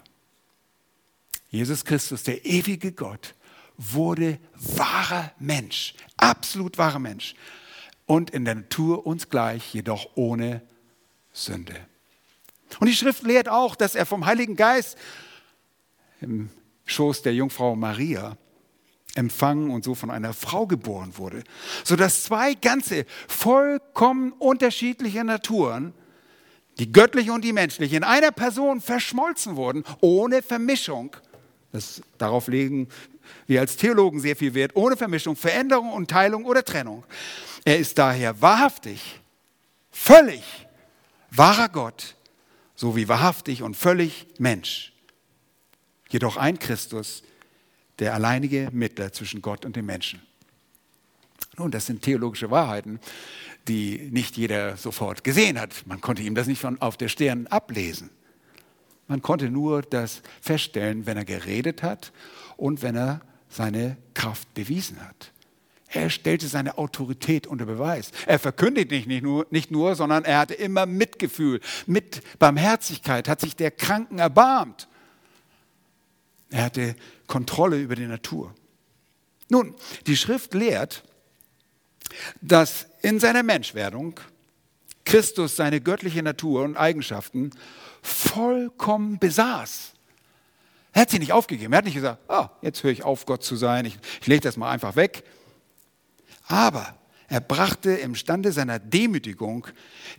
[1.51, 3.35] Jesus Christus, der ewige Gott,
[3.77, 7.35] wurde wahrer Mensch, absolut wahrer Mensch
[8.07, 10.63] und in der Natur uns gleich, jedoch ohne
[11.35, 11.75] Sünde.
[12.81, 14.97] Und die Schrift lehrt auch, dass er vom Heiligen Geist
[16.23, 16.49] im
[16.87, 18.39] Schoß der Jungfrau Maria
[19.15, 21.45] empfangen und so von einer Frau geboren wurde,
[21.85, 25.93] sodass zwei ganze vollkommen unterschiedliche Naturen
[26.79, 31.17] die göttliche und die menschliche, in einer Person verschmolzen wurden, ohne Vermischung.
[31.73, 32.89] Das, darauf legen
[33.47, 37.05] wir als Theologen sehr viel Wert, ohne Vermischung, Veränderung und Teilung oder Trennung.
[37.65, 39.21] Er ist daher wahrhaftig,
[39.91, 40.43] völlig
[41.31, 42.17] wahrer Gott,
[42.75, 44.93] sowie wahrhaftig und völlig Mensch.
[46.11, 47.23] Jedoch ein Christus,
[47.99, 50.21] der alleinige Mittler zwischen Gott und den Menschen.
[51.57, 52.99] Nun, das sind theologische Wahrheiten,
[53.69, 55.87] die nicht jeder sofort gesehen hat.
[55.87, 58.11] Man konnte ihm das nicht von auf der Stirn ablesen.
[59.07, 62.13] Man konnte nur das feststellen, wenn er geredet hat
[62.57, 65.33] und wenn er seine Kraft bewiesen hat.
[65.89, 68.11] Er stellte seine Autorität unter Beweis.
[68.27, 73.55] Er verkündigte nicht nur, nicht nur, sondern er hatte immer Mitgefühl, mit Barmherzigkeit, hat sich
[73.55, 74.89] der Kranken erbarmt.
[76.51, 76.97] Er hatte
[77.29, 78.53] Kontrolle über die Natur.
[79.49, 79.75] Nun,
[80.07, 81.05] die Schrift lehrt,
[82.41, 84.21] dass in seiner Menschwerdung
[85.05, 87.51] Christus seine göttliche Natur und Eigenschaften
[88.03, 89.93] vollkommen besaß.
[90.93, 91.73] Er hat sie nicht aufgegeben.
[91.73, 94.43] Er hat nicht gesagt, oh, jetzt höre ich auf, Gott zu sein, ich, ich lege
[94.43, 95.25] das mal einfach weg.
[96.47, 96.97] Aber
[97.29, 99.67] er brachte im Stande seiner Demütigung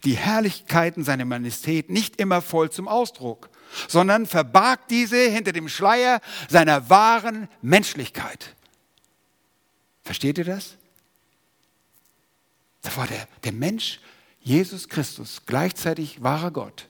[0.03, 3.49] die Herrlichkeiten seiner Majestät nicht immer voll zum Ausdruck,
[3.87, 8.55] sondern verbarg diese hinter dem Schleier seiner wahren Menschlichkeit.
[10.03, 10.77] Versteht ihr das?
[12.85, 13.99] Da war der, der Mensch,
[14.41, 16.87] Jesus Christus, gleichzeitig wahrer Gott.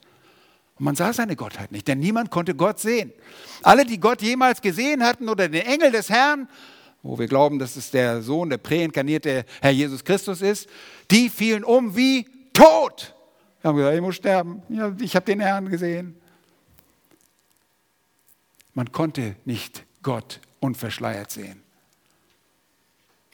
[0.77, 3.13] Und man sah seine Gottheit nicht, denn niemand konnte Gott sehen.
[3.63, 6.49] Alle, die Gott jemals gesehen hatten oder den Engel des Herrn,
[7.01, 10.67] wo wir glauben, dass es der Sohn, der präinkarnierte Herr Jesus Christus ist,
[11.11, 13.15] die fielen um wie tot.
[13.61, 14.63] Wir haben gesagt, ich muss sterben.
[14.67, 16.19] Ja, ich habe den Herrn gesehen.
[18.73, 21.64] Man konnte nicht Gott unverschleiert sehen.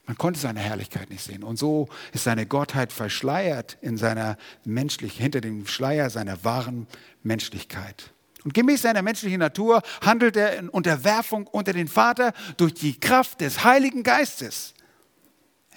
[0.05, 1.43] Man konnte seine Herrlichkeit nicht sehen.
[1.43, 6.87] Und so ist seine Gottheit verschleiert in seiner menschlichen, hinter dem Schleier seiner wahren
[7.23, 8.11] Menschlichkeit.
[8.43, 13.41] Und gemäß seiner menschlichen Natur handelt er in Unterwerfung unter den Vater durch die Kraft
[13.41, 14.73] des Heiligen Geistes.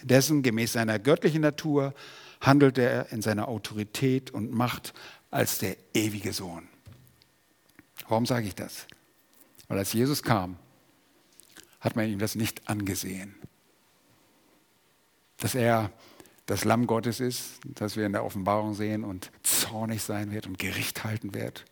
[0.03, 1.95] Dessen gemäß seiner göttlichen Natur
[2.41, 4.95] handelt er in seiner Autorität und Macht
[5.31, 6.69] als der ewige Sohn.
[8.09, 8.87] Warum sage ich das?
[9.69, 10.57] Weil als Jesus kam,
[11.81, 13.35] hat man ihm das nicht angesehen.
[15.45, 15.93] Dass er
[16.47, 20.59] das Lamm Gottes ist, das wir in der Offenbarung sehen und zornig sein wird und
[20.59, 21.67] Gericht halten wird.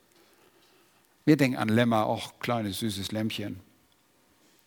[1.24, 3.60] Wir denken an Lämmer, auch kleines süßes Lämmchen.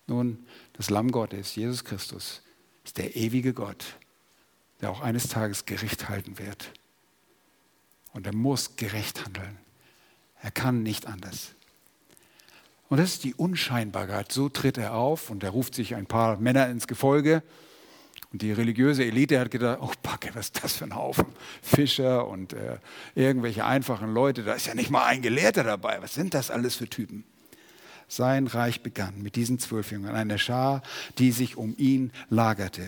[0.08, 2.41] Nun, das Lamm Gottes, Jesus Christus,
[2.84, 4.00] ist der ewige Gott,
[4.82, 6.72] der auch eines Tages Gericht halten wird.
[8.12, 9.60] Und er muss gerecht handeln.
[10.41, 11.52] Er kann nicht anders.
[12.89, 14.32] Und das ist die Unscheinbarkeit.
[14.32, 17.44] So tritt er auf und er ruft sich ein paar Männer ins Gefolge
[18.36, 21.26] und die religiöse Elite hat gedacht, oh Backe, was ist das für ein Haufen
[21.62, 22.80] Fischer und äh,
[23.15, 26.02] irgendwelche einfachen Leute, da ist ja nicht mal ein Gelehrter dabei.
[26.02, 27.24] Was sind das alles für Typen?
[28.10, 30.84] Sein Reich begann mit diesen zwölf Jüngern, einer Schar,
[31.17, 32.82] die sich um ihn lagerte.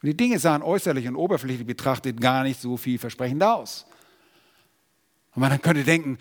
[0.00, 3.84] Und die Dinge sahen äußerlich und oberflächlich betrachtet gar nicht so vielversprechend aus.
[5.34, 6.16] Und man könnte denken,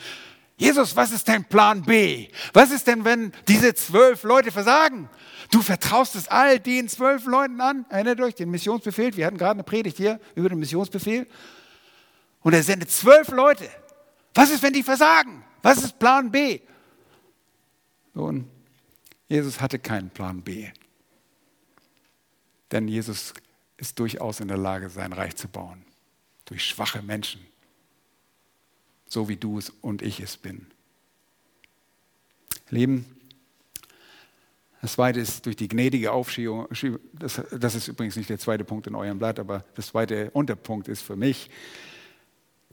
[0.57, 2.29] Jesus, was ist dein Plan B?
[2.53, 5.09] Was ist denn, wenn diese zwölf Leute versagen?
[5.51, 7.85] Du vertraust es all den zwölf Leuten an.
[7.89, 9.15] Erinnert euch, den Missionsbefehl.
[9.17, 11.27] Wir hatten gerade eine Predigt hier über den Missionsbefehl.
[12.41, 13.69] Und er sendet zwölf Leute.
[14.33, 15.43] Was ist, wenn die versagen?
[15.61, 16.61] Was ist Plan B?
[18.13, 18.49] Nun,
[19.27, 20.69] Jesus hatte keinen Plan B.
[22.71, 23.33] Denn Jesus
[23.75, 25.85] ist durchaus in der Lage, sein Reich zu bauen.
[26.45, 27.45] Durch schwache Menschen
[29.15, 30.67] so wie du es und ich es bin.
[32.69, 33.06] Leben.
[34.82, 36.67] Das zweite ist durch die gnädige Aufschiebung,
[37.13, 40.89] das, das ist übrigens nicht der zweite Punkt in eurem Blatt, aber das zweite Unterpunkt
[40.89, 41.49] ist für mich,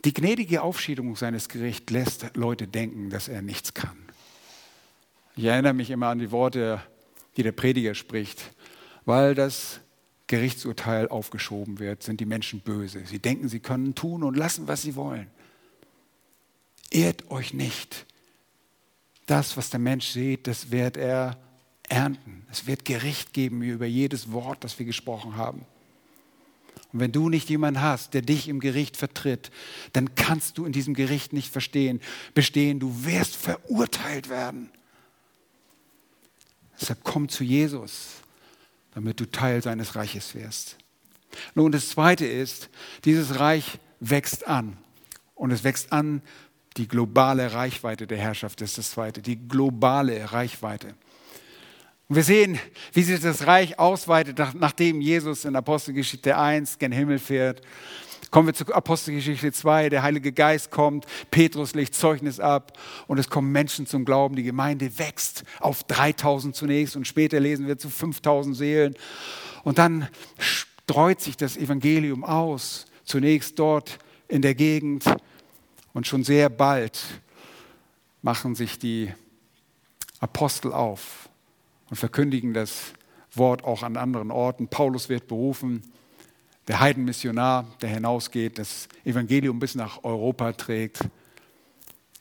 [0.05, 3.97] die gnädige Aufschiebung seines Gerichts lässt Leute denken, dass er nichts kann.
[5.37, 6.83] Ich erinnere mich immer an die Worte,
[7.37, 8.53] die der Prediger spricht,
[9.05, 9.79] weil das
[10.27, 13.07] Gerichtsurteil aufgeschoben wird, sind die Menschen böse.
[13.07, 15.31] Sie denken, sie können tun und lassen, was sie wollen.
[16.93, 18.05] Ehrt euch nicht.
[19.25, 21.39] Das, was der Mensch sieht, das wird er
[21.89, 22.47] ernten.
[22.51, 25.65] Es wird Gericht geben über jedes Wort, das wir gesprochen haben.
[26.93, 29.51] Und wenn du nicht jemanden hast, der dich im Gericht vertritt,
[29.95, 32.01] dann kannst du in diesem Gericht nicht verstehen,
[32.35, 32.79] bestehen.
[32.79, 34.71] Du wirst verurteilt werden.
[36.79, 38.09] Deshalb komm zu Jesus,
[38.95, 40.77] damit du Teil seines Reiches wirst.
[41.55, 42.69] Nun, das Zweite ist,
[43.07, 44.77] dieses Reich wächst an.
[45.35, 46.21] Und es wächst an
[46.77, 50.95] die globale Reichweite der Herrschaft ist das Zweite, die globale Reichweite.
[52.09, 52.59] Und wir sehen,
[52.93, 57.63] wie sich das Reich ausweitet, nachdem Jesus in Apostelgeschichte 1 gen Himmel fährt.
[58.31, 63.29] Kommen wir zu Apostelgeschichte 2, der Heilige Geist kommt, Petrus legt Zeugnis ab und es
[63.29, 64.37] kommen Menschen zum Glauben.
[64.37, 68.95] Die Gemeinde wächst auf 3000 zunächst und später lesen wir zu 5000 Seelen.
[69.65, 70.09] Und dann
[70.39, 73.99] streut sich das Evangelium aus, zunächst dort
[74.29, 75.05] in der Gegend
[75.93, 77.03] und schon sehr bald
[78.23, 79.13] machen sich die
[80.21, 81.29] Apostel auf
[81.91, 82.93] und verkündigen das
[83.35, 84.69] Wort auch an anderen Orten.
[84.69, 85.83] Paulus wird berufen,
[86.69, 91.01] der Heidenmissionar, der hinausgeht, das Evangelium bis nach Europa trägt.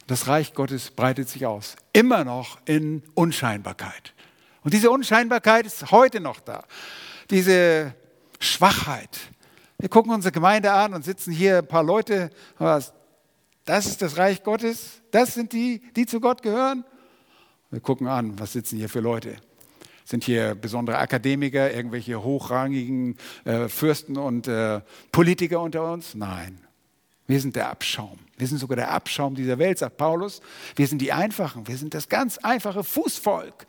[0.08, 4.14] Das Reich Gottes breitet sich aus, immer noch in Unscheinbarkeit.
[4.64, 6.66] Und diese Unscheinbarkeit ist heute noch da.
[7.30, 7.94] Diese
[8.40, 9.20] Schwachheit.
[9.78, 12.30] Wir gucken unsere Gemeinde an und sitzen hier ein paar Leute.
[13.72, 15.02] Das ist das Reich Gottes.
[15.12, 16.84] Das sind die, die zu Gott gehören.
[17.70, 19.38] Wir gucken an, was sitzen hier für Leute.
[20.04, 23.16] Sind hier besondere Akademiker, irgendwelche hochrangigen
[23.46, 24.82] äh, Fürsten und äh,
[25.14, 26.16] Politiker unter uns?
[26.16, 26.60] Nein.
[27.28, 28.20] Wir sind der Abschaum.
[28.38, 30.42] Wir sind sogar der Abschaum dieser Welt, sagt Paulus.
[30.76, 31.66] Wir sind die Einfachen.
[31.66, 33.68] Wir sind das ganz einfache Fußvolk.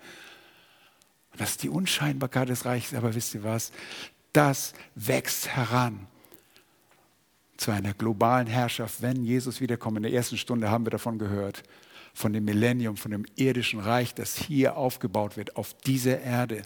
[1.37, 2.99] Das ist die Unscheinbarkeit des Reiches.
[2.99, 3.71] Aber wisst ihr was?
[4.33, 6.09] Das wächst heran
[7.63, 9.97] zu einer globalen Herrschaft, wenn Jesus wiederkommt.
[9.99, 11.63] In der ersten Stunde haben wir davon gehört,
[12.13, 16.63] von dem Millennium, von dem irdischen Reich, das hier aufgebaut wird, auf dieser Erde,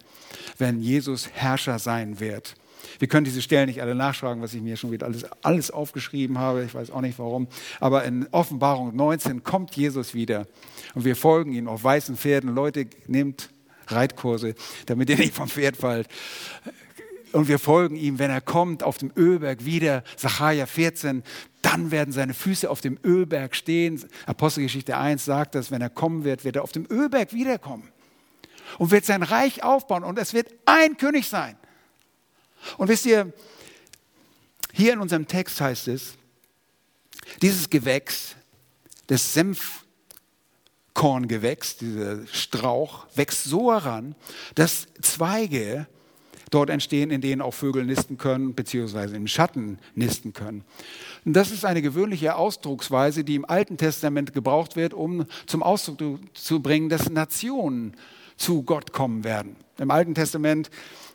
[0.59, 2.55] wenn Jesus Herrscher sein wird.
[2.99, 6.39] Wir können diese Stellen nicht alle nachschlagen, was ich mir schon wieder alles, alles aufgeschrieben
[6.39, 6.65] habe.
[6.65, 7.47] Ich weiß auch nicht warum.
[7.79, 10.47] Aber in Offenbarung 19 kommt Jesus wieder
[10.95, 12.55] und wir folgen ihm auf weißen Pferden.
[12.55, 13.51] Leute, nehmt
[13.89, 14.55] Reitkurse,
[14.87, 16.09] damit ihr nicht vom Pferd fallt.
[17.37, 21.22] Und wir folgen ihm, wenn er kommt auf dem Ölberg wieder, Sacharja 14,
[21.61, 24.03] dann werden seine Füße auf dem Ölberg stehen.
[24.24, 27.93] Apostelgeschichte 1 sagt das, wenn er kommen wird, wird er auf dem Ölberg wiederkommen
[28.78, 31.59] und wird sein Reich aufbauen und es wird ein König sein.
[32.78, 33.30] Und wisst ihr,
[34.72, 36.14] hier in unserem Text heißt es,
[37.43, 38.34] dieses Gewächs,
[39.09, 39.34] das
[40.95, 44.14] Senfkorngewächs, dieser Strauch, wächst so heran,
[44.55, 45.87] dass Zweige
[46.51, 50.65] dort entstehen, in denen auch Vögel nisten können, beziehungsweise im Schatten nisten können.
[51.25, 56.21] Und das ist eine gewöhnliche Ausdrucksweise, die im Alten Testament gebraucht wird, um zum Ausdruck
[56.35, 57.95] zu bringen, dass Nationen
[58.37, 59.57] zu Gott kommen werden.
[59.79, 60.71] Im Alten Testament,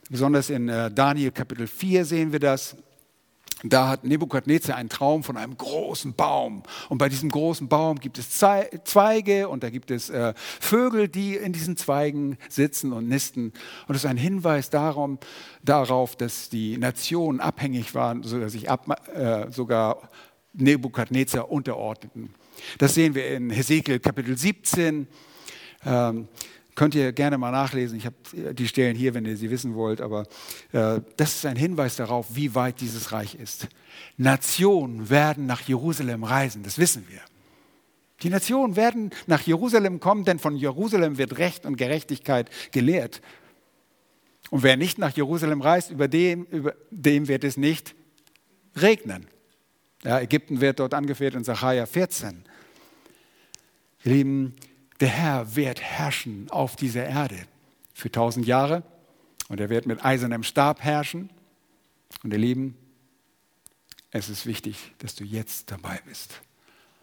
[0.10, 2.76] besonders in äh, Daniel Kapitel 4 sehen wir das,
[3.64, 6.64] da hat Nebukadnezar einen Traum von einem großen Baum.
[6.90, 11.36] Und bei diesem großen Baum gibt es Zweige und da gibt es äh, Vögel, die
[11.36, 13.54] in diesen Zweigen sitzen und nisten.
[13.88, 15.20] Und es ist ein Hinweis darum,
[15.64, 20.10] darauf, dass die Nationen abhängig waren, sodass sich ab, äh, sogar
[20.54, 22.34] Nebukadnezar unterordneten.
[22.78, 25.08] Das sehen wir in Hesekiel Kapitel 17.
[25.86, 26.28] Ähm,
[26.82, 27.96] Könnt ihr gerne mal nachlesen.
[27.96, 28.16] Ich habe
[28.56, 30.02] die Stellen hier, wenn ihr sie wissen wollt.
[30.02, 30.24] Aber
[30.72, 33.68] äh, das ist ein Hinweis darauf, wie weit dieses Reich ist.
[34.18, 37.20] Nationen werden nach Jerusalem reisen, das wissen wir.
[38.24, 43.22] Die Nationen werden nach Jerusalem kommen, denn von Jerusalem wird Recht und Gerechtigkeit gelehrt.
[44.50, 47.94] Und wer nicht nach Jerusalem reist, über dem, über dem wird es nicht
[48.76, 49.28] regnen.
[50.04, 52.44] Ja, Ägypten wird dort angeführt in Sacharja 14.
[54.04, 54.56] Ihr Lieben,
[55.02, 57.48] der Herr wird herrschen auf dieser Erde
[57.94, 58.84] für tausend Jahre
[59.50, 61.30] und er wird mit eisernem Stab herrschen.
[62.24, 62.78] Und ihr Lieben,
[64.12, 66.42] es ist wichtig, dass du jetzt dabei bist.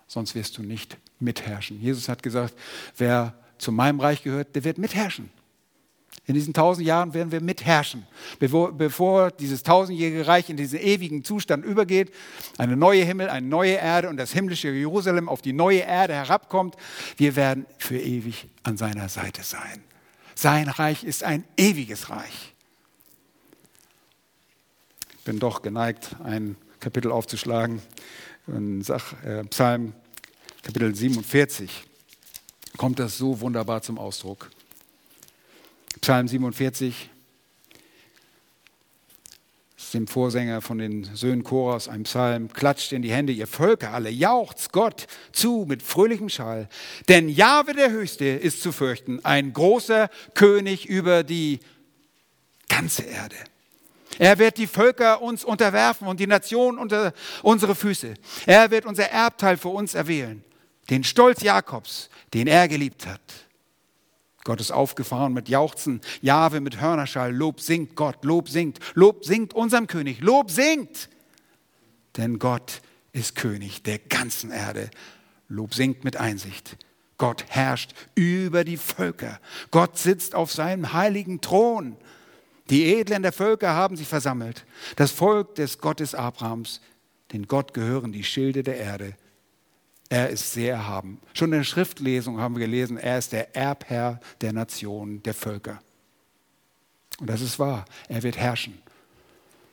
[0.07, 1.80] Sonst wirst du nicht mitherrschen.
[1.80, 2.55] Jesus hat gesagt,
[2.96, 5.30] wer zu meinem Reich gehört, der wird mitherrschen.
[6.29, 8.07] In diesen tausend Jahren werden wir mitherrschen,
[8.39, 12.12] bevor, bevor dieses tausendjährige Reich in diesen ewigen Zustand übergeht,
[12.59, 16.76] eine neue Himmel, eine neue Erde und das himmlische Jerusalem auf die neue Erde herabkommt.
[17.16, 19.83] Wir werden für ewig an seiner Seite sein.
[20.35, 22.55] Sein Reich ist ein ewiges Reich.
[25.16, 27.81] Ich bin doch geneigt, ein Kapitel aufzuschlagen.
[28.49, 29.95] In äh, Psalm
[30.62, 31.85] Kapitel 47
[32.76, 34.51] kommt das so wunderbar zum Ausdruck.
[36.01, 37.11] Psalm 47,
[39.94, 44.11] dem Vorsänger von den Söhnen Choras, ein Psalm, klatscht in die Hände, ihr Völker alle,
[44.11, 46.68] jauchzt Gott zu mit fröhlichem Schall.
[47.09, 51.61] Denn Jahwe der Höchste ist zu fürchten, ein großer König über die
[52.68, 53.36] ganze Erde.
[54.18, 58.14] Er wird die Völker uns unterwerfen und die Nationen unter unsere Füße.
[58.46, 60.42] Er wird unser Erbteil für uns erwählen,
[60.90, 63.47] den Stolz Jakobs, den er geliebt hat.
[64.49, 69.53] Gott ist aufgefahren mit Jauchzen, Jahwe mit Hörnerschall, Lob singt Gott, Lob singt, Lob singt
[69.53, 71.11] unserem König, Lob singt.
[72.16, 72.80] Denn Gott
[73.12, 74.88] ist König der ganzen Erde.
[75.49, 76.78] Lob singt mit Einsicht.
[77.18, 79.38] Gott herrscht über die Völker.
[79.70, 81.99] Gott sitzt auf seinem heiligen Thron.
[82.70, 84.64] Die Edlen der Völker haben sich versammelt.
[84.96, 86.80] Das Volk des Gottes Abrahams,
[87.32, 89.14] den Gott gehören die Schilde der Erde.
[90.09, 91.20] Er ist sehr erhaben.
[91.34, 95.80] Schon in der Schriftlesung haben wir gelesen, er ist der Erbherr der Nationen, der Völker.
[97.20, 97.84] Und das ist wahr.
[98.09, 98.80] Er wird herrschen.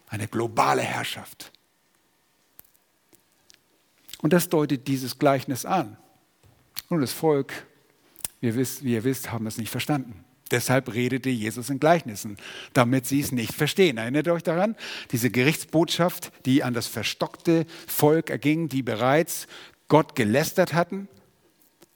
[0.09, 1.51] Eine globale Herrschaft.
[4.21, 5.97] Und das deutet dieses Gleichnis an.
[6.89, 7.53] Und das Volk,
[8.39, 10.25] wie ihr wisst, wie ihr wisst haben es nicht verstanden.
[10.51, 12.37] Deshalb redete Jesus in Gleichnissen,
[12.73, 13.97] damit sie es nicht verstehen.
[13.97, 14.75] Erinnert euch daran?
[15.11, 19.47] Diese Gerichtsbotschaft, die an das verstockte Volk erging, die bereits
[19.87, 21.07] Gott gelästert hatten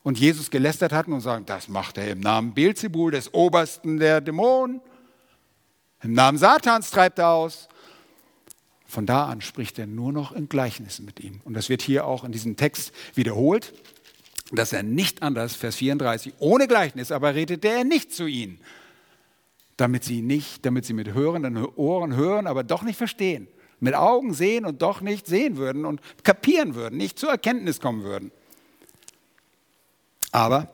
[0.03, 4.21] und Jesus gelästert hatten und sagen, das macht er im Namen Beelzebul, des Obersten der
[4.21, 4.81] Dämonen.
[6.01, 7.67] Im Namen Satans treibt er aus.
[8.85, 11.41] Von da an spricht er nur noch in Gleichnissen mit ihm.
[11.43, 13.73] Und das wird hier auch in diesem Text wiederholt,
[14.51, 18.59] dass er nicht anders, Vers 34, ohne Gleichnis aber redete er nicht zu ihnen,
[19.77, 23.47] damit sie nicht, damit sie mit hörenden Ohren hören, aber doch nicht verstehen,
[23.79, 28.03] mit Augen sehen und doch nicht sehen würden und kapieren würden, nicht zur Erkenntnis kommen
[28.03, 28.31] würden.
[30.31, 30.69] Aber,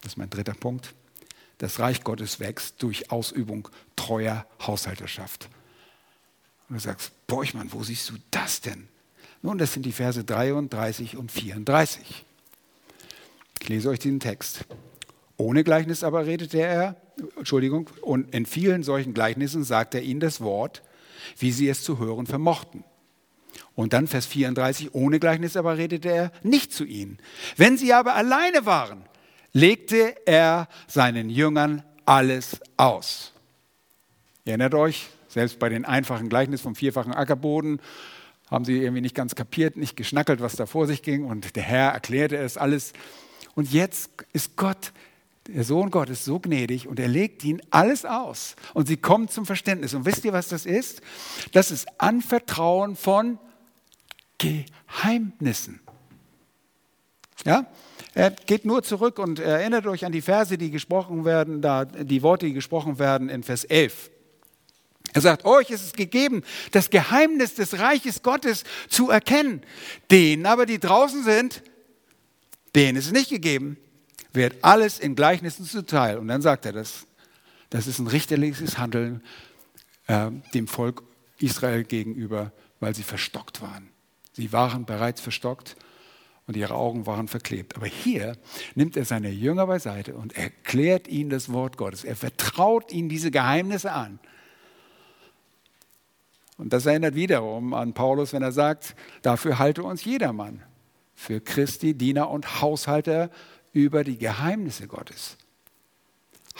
[0.00, 0.94] das ist mein dritter Punkt,
[1.58, 5.48] das Reich Gottes wächst durch Ausübung treuer Haushalterschaft.
[6.68, 8.88] Und du sagst, Borchmann, wo siehst du das denn?
[9.42, 12.24] Nun, das sind die Verse 33 und 34.
[13.60, 14.64] Ich lese euch diesen Text.
[15.36, 16.96] Ohne Gleichnis aber redete er,
[17.36, 20.82] Entschuldigung, und in vielen solchen Gleichnissen sagte er ihnen das Wort,
[21.38, 22.84] wie sie es zu hören vermochten.
[23.74, 27.18] Und dann Vers 34, ohne Gleichnis aber redete er nicht zu ihnen.
[27.56, 29.04] Wenn sie aber alleine waren,
[29.52, 33.32] legte er seinen Jüngern alles aus.
[34.44, 37.80] Ihr erinnert euch, selbst bei den einfachen Gleichnissen vom vierfachen Ackerboden
[38.50, 41.24] haben sie irgendwie nicht ganz kapiert, nicht geschnackelt, was da vor sich ging.
[41.24, 42.92] Und der Herr erklärte es alles.
[43.54, 44.92] Und jetzt ist Gott,
[45.54, 48.56] der Sohn Gottes, so gnädig und er legt ihnen alles aus.
[48.74, 49.94] Und sie kommen zum Verständnis.
[49.94, 51.00] Und wisst ihr, was das ist?
[51.52, 53.38] Das ist Anvertrauen von
[54.38, 55.80] Geheimnissen.
[57.44, 57.66] Ja?
[58.14, 62.22] Er geht nur zurück und erinnert euch an die Verse, die gesprochen werden, da, die
[62.22, 64.10] Worte, die gesprochen werden in Vers 11.
[65.12, 66.42] Er sagt, euch ist es gegeben,
[66.72, 69.62] das Geheimnis des Reiches Gottes zu erkennen.
[70.10, 71.62] Denen aber, die draußen sind,
[72.74, 73.76] denen ist es nicht gegeben,
[74.32, 76.18] wird alles in Gleichnissen zuteil.
[76.18, 77.06] Und dann sagt er das.
[77.70, 79.22] Das ist ein richterliches Handeln
[80.06, 81.02] äh, dem Volk
[81.38, 83.90] Israel gegenüber, weil sie verstockt waren.
[84.32, 85.76] Sie waren bereits verstockt
[86.46, 87.76] und ihre Augen waren verklebt.
[87.76, 88.36] Aber hier
[88.74, 92.04] nimmt er seine Jünger beiseite und erklärt ihnen das Wort Gottes.
[92.04, 94.18] Er vertraut ihnen diese Geheimnisse an.
[96.58, 100.62] Und das erinnert wiederum an Paulus, wenn er sagt, dafür halte uns jedermann
[101.14, 103.30] für Christi, Diener und Haushalter
[103.72, 105.36] über die Geheimnisse Gottes.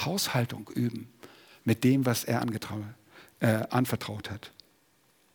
[0.05, 1.13] Haushaltung üben
[1.65, 2.45] mit dem, was er
[3.41, 4.53] äh, anvertraut hat.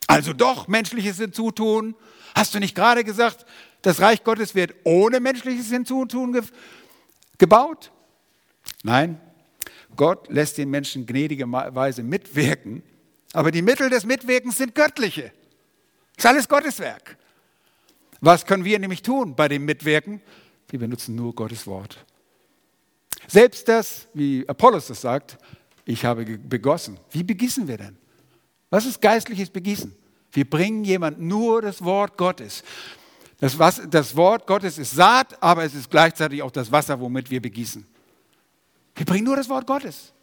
[0.08, 1.96] Also doch menschliches Hinzutun.
[2.34, 3.46] Hast du nicht gerade gesagt,
[3.82, 6.44] das Reich Gottes wird ohne menschliches Hinzutun ge
[7.38, 7.92] gebaut?
[8.84, 9.20] Nein,
[9.96, 12.82] Gott lässt den Menschen gnädigerweise mitwirken
[13.36, 15.34] aber die Mittel des Mitwirkens sind göttliche.
[16.16, 17.18] Das ist alles Gottes Werk.
[18.22, 20.22] Was können wir nämlich tun bei dem Mitwirken?
[20.70, 22.06] Wir benutzen nur Gottes Wort.
[23.28, 25.38] Selbst das, wie Apollos das sagt,
[25.86, 26.98] ich habe begossen.
[27.12, 27.98] Wie begießen wir denn?
[28.70, 29.96] Was ist geistliches Begießen?
[30.32, 32.64] Wir bringen jemand nur das Wort Gottes.
[33.40, 37.30] Das, was, das Wort Gottes ist Saat, aber es ist gleichzeitig auch das Wasser, womit
[37.30, 37.86] wir begießen.
[38.96, 40.14] Wir bringen nur das Wort Gottes.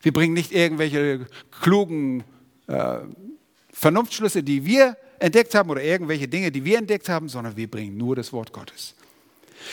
[0.00, 2.24] Wir bringen nicht irgendwelche klugen
[2.66, 2.98] äh,
[3.72, 7.96] Vernunftsschlüsse, die wir entdeckt haben oder irgendwelche Dinge, die wir entdeckt haben, sondern wir bringen
[7.96, 8.94] nur das Wort Gottes.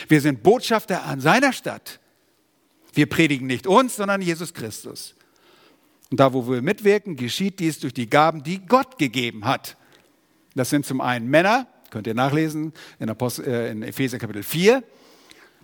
[0.08, 2.00] Wir sind Botschafter an seiner Stadt.
[2.94, 5.16] Wir predigen nicht uns, sondern Jesus Christus.
[6.10, 9.78] Und da, wo wir mitwirken, geschieht dies durch die Gaben, die Gott gegeben hat.
[10.56, 14.84] Das sind zum einen Männer, könnt ihr nachlesen in, Apostel, äh, in Epheser Kapitel 4,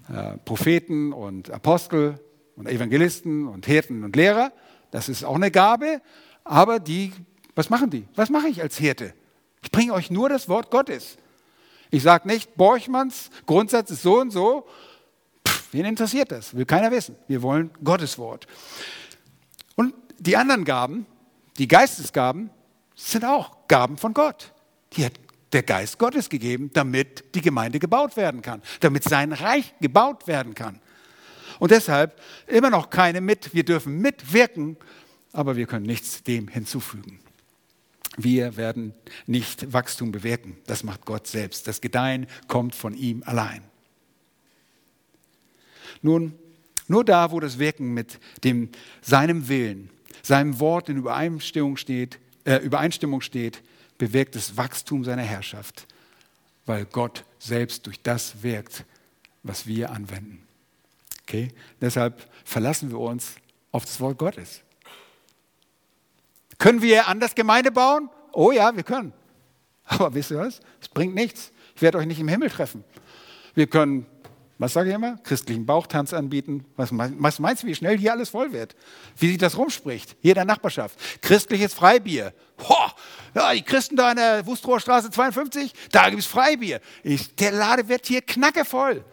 [0.10, 2.20] äh, Propheten und Apostel,
[2.58, 4.52] und Evangelisten und Hirten und Lehrer.
[4.92, 6.02] Das ist auch eine Gabe.
[6.44, 7.14] Aber die,
[7.56, 8.06] was machen die?
[8.16, 9.14] Was mache ich als Hirte?
[9.62, 11.18] Ich bringe euch nur das Wort Gottes.
[11.90, 14.68] Ich sage nicht, Borchmanns Grundsatz ist so und so.
[15.48, 16.56] Pff, wen interessiert das?
[16.56, 17.16] Will keiner wissen.
[17.28, 18.48] Wir wollen Gottes Wort.
[19.76, 21.06] Und die anderen Gaben,
[21.58, 22.50] die Geistesgaben,
[22.96, 24.54] sind auch Gaben von Gott.
[24.94, 25.14] Die hat
[25.54, 30.54] der Geist Gottes gegeben, damit die Gemeinde gebaut werden kann, damit sein Reich gebaut werden
[30.56, 30.80] kann.
[31.60, 33.54] Und deshalb immer noch keine mit.
[33.54, 34.78] Wir dürfen mitwirken,
[35.32, 37.20] aber wir können nichts dem hinzufügen.
[38.18, 38.94] Wir werden
[39.28, 40.58] nicht Wachstum bewirken.
[40.66, 41.68] Das macht Gott selbst.
[41.68, 43.62] Das Gedeihen kommt von ihm allein.
[46.02, 46.34] Nun,
[46.88, 48.70] nur da, wo das Wirken mit dem,
[49.02, 49.90] seinem Willen,
[50.24, 53.62] seinem Wort in Übereinstimmung steht, äh, Übereinstimmung steht,
[53.98, 55.88] bewirkt es Wachstum seiner Herrschaft,
[56.66, 58.84] weil Gott selbst durch das wirkt,
[59.44, 60.42] was wir anwenden.
[61.24, 61.50] Okay?
[61.82, 63.36] Deshalb verlassen wir uns
[63.72, 64.62] auf das Wort Gottes.
[66.58, 68.10] Können wir anders Gemeinde bauen?
[68.34, 69.14] Oh ja, wir können.
[69.86, 70.60] Aber wisst ihr was?
[70.82, 71.52] Es bringt nichts.
[71.76, 72.84] Ich werde euch nicht im Himmel treffen.
[73.54, 74.06] Wir können
[74.60, 75.18] was sage ich immer?
[75.18, 76.66] Christlichen Bauchtanz anbieten.
[76.76, 78.76] Was, was meinst du, wie schnell hier alles voll wird?
[79.18, 80.16] Wie sich das rumspricht?
[80.20, 80.98] Hier in der Nachbarschaft.
[81.22, 82.34] Christliches Freibier.
[82.68, 82.76] Ho,
[83.36, 86.82] ja, die Christen da in der Wustrower Straße 52, da gibt es Freibier.
[87.04, 89.06] Ich, der Lade wird hier knackevoll.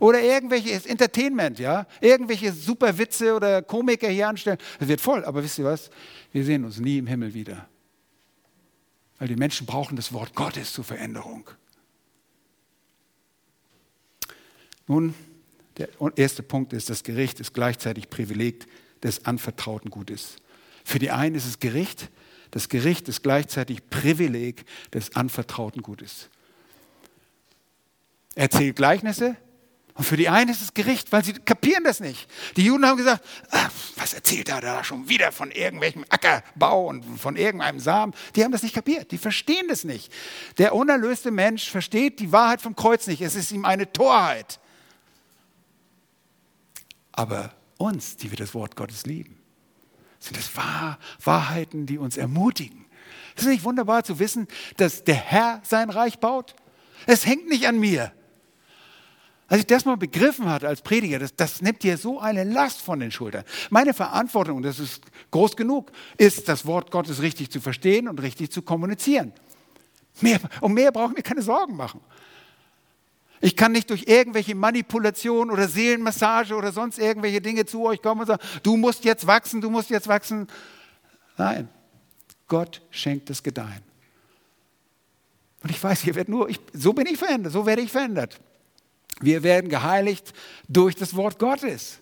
[0.00, 1.86] Oder irgendwelches Entertainment, ja?
[2.00, 4.58] Irgendwelche super Witze oder Komiker hier anstellen.
[4.78, 5.24] Das wird voll.
[5.26, 5.90] Aber wisst ihr was?
[6.32, 7.68] Wir sehen uns nie im Himmel wieder.
[9.18, 11.50] Weil die Menschen brauchen das Wort Gottes zur Veränderung.
[14.86, 15.14] Nun,
[15.76, 18.66] der erste Punkt ist, das Gericht ist gleichzeitig Privileg
[19.02, 20.36] des anvertrauten Gutes.
[20.82, 22.08] Für die einen ist es Gericht,
[22.52, 26.30] das Gericht ist gleichzeitig Privileg des anvertrauten Gutes.
[28.34, 29.36] Er erzählt Gleichnisse
[30.00, 32.28] und für die einen ist es Gericht, weil sie kapieren das nicht.
[32.56, 37.04] Die Juden haben gesagt, ach, was erzählt er da schon wieder von irgendwelchem Ackerbau und
[37.18, 38.14] von irgendeinem Samen?
[38.34, 40.12] Die haben das nicht kapiert, die verstehen das nicht.
[40.58, 43.20] Der unerlöste Mensch versteht die Wahrheit vom Kreuz nicht.
[43.20, 44.58] Es ist ihm eine Torheit
[47.20, 49.38] aber uns, die wir das Wort Gottes lieben,
[50.18, 52.86] sind es Wahr, Wahrheiten, die uns ermutigen.
[53.36, 54.48] Ist es nicht wunderbar zu wissen,
[54.78, 56.54] dass der Herr sein Reich baut?
[57.06, 58.12] Es hängt nicht an mir.
[59.50, 62.80] Als ich das mal begriffen hatte als Prediger, das, das nimmt dir so eine Last
[62.80, 63.42] von den Schultern.
[63.68, 68.22] Meine Verantwortung, und das ist groß genug, ist, das Wort Gottes richtig zu verstehen und
[68.22, 69.32] richtig zu kommunizieren.
[70.20, 72.00] Mehr, um mehr brauche ich mir keine Sorgen machen.
[73.40, 78.20] Ich kann nicht durch irgendwelche Manipulation oder Seelenmassage oder sonst irgendwelche Dinge zu euch kommen
[78.20, 80.46] und sagen, du musst jetzt wachsen, du musst jetzt wachsen.
[81.36, 81.68] Nein,
[82.46, 83.82] Gott schenkt das Gedeihen.
[85.64, 88.40] Und ich weiß, hier wird nur, ich, so bin ich verändert, so werde ich verändert.
[89.20, 90.32] Wir werden geheiligt
[90.68, 91.98] durch das Wort Gottes.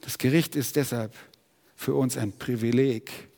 [0.00, 1.14] Das Gericht ist deshalb
[1.76, 3.28] für uns ein Privileg.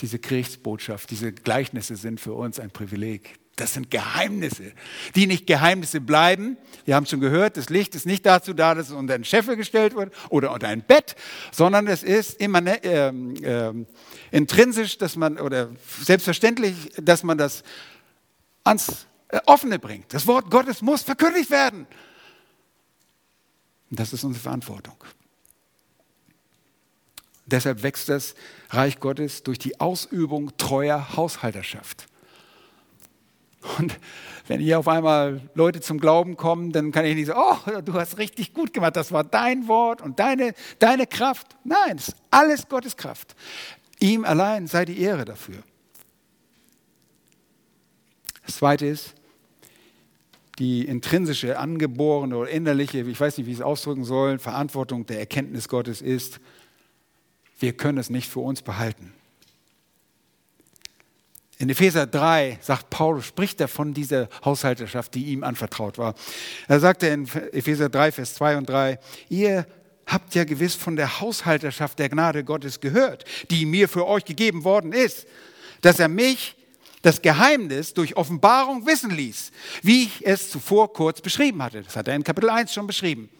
[0.00, 3.38] Diese Gerichtsbotschaft, diese Gleichnisse sind für uns ein Privileg.
[3.56, 4.72] Das sind Geheimnisse,
[5.14, 6.56] die nicht Geheimnisse bleiben.
[6.86, 9.56] Wir haben schon gehört, das Licht ist nicht dazu da, dass es unter einen Scheffel
[9.56, 11.16] gestellt wird oder unter ein Bett,
[11.52, 13.74] sondern es ist immer äh, äh,
[14.30, 17.62] intrinsisch, dass man oder selbstverständlich, dass man das
[18.64, 19.06] ans
[19.46, 20.12] Offene bringt.
[20.12, 21.86] Das Wort Gottes muss verkündigt werden.
[23.90, 24.96] Und das ist unsere Verantwortung.
[27.46, 28.34] Deshalb wächst das
[28.70, 32.06] Reich Gottes durch die Ausübung treuer Haushalterschaft.
[33.78, 33.98] Und
[34.46, 37.94] wenn hier auf einmal Leute zum Glauben kommen, dann kann ich nicht sagen, oh, du
[37.94, 41.56] hast richtig gut gemacht, das war dein Wort und deine, deine Kraft.
[41.64, 43.34] Nein, es ist alles Gottes Kraft.
[43.98, 45.62] Ihm allein sei die Ehre dafür.
[48.46, 49.14] Das Zweite ist,
[50.60, 55.18] die intrinsische, angeborene oder innerliche, ich weiß nicht, wie ich es ausdrücken soll, Verantwortung der
[55.18, 56.38] Erkenntnis Gottes ist,
[57.58, 59.12] wir können es nicht für uns behalten.
[61.58, 66.14] In Epheser 3 sagt Paulus, spricht er von dieser Haushalterschaft, die ihm anvertraut war.
[66.68, 68.98] Er sagte in Epheser 3, Vers 2 und 3,
[69.28, 69.66] ihr
[70.06, 74.64] habt ja gewiss von der Haushalterschaft der Gnade Gottes gehört, die mir für euch gegeben
[74.64, 75.26] worden ist,
[75.82, 76.56] dass er mich
[77.02, 81.82] das Geheimnis durch Offenbarung wissen ließ, wie ich es zuvor kurz beschrieben hatte.
[81.82, 83.30] Das hat er in Kapitel 1 schon beschrieben.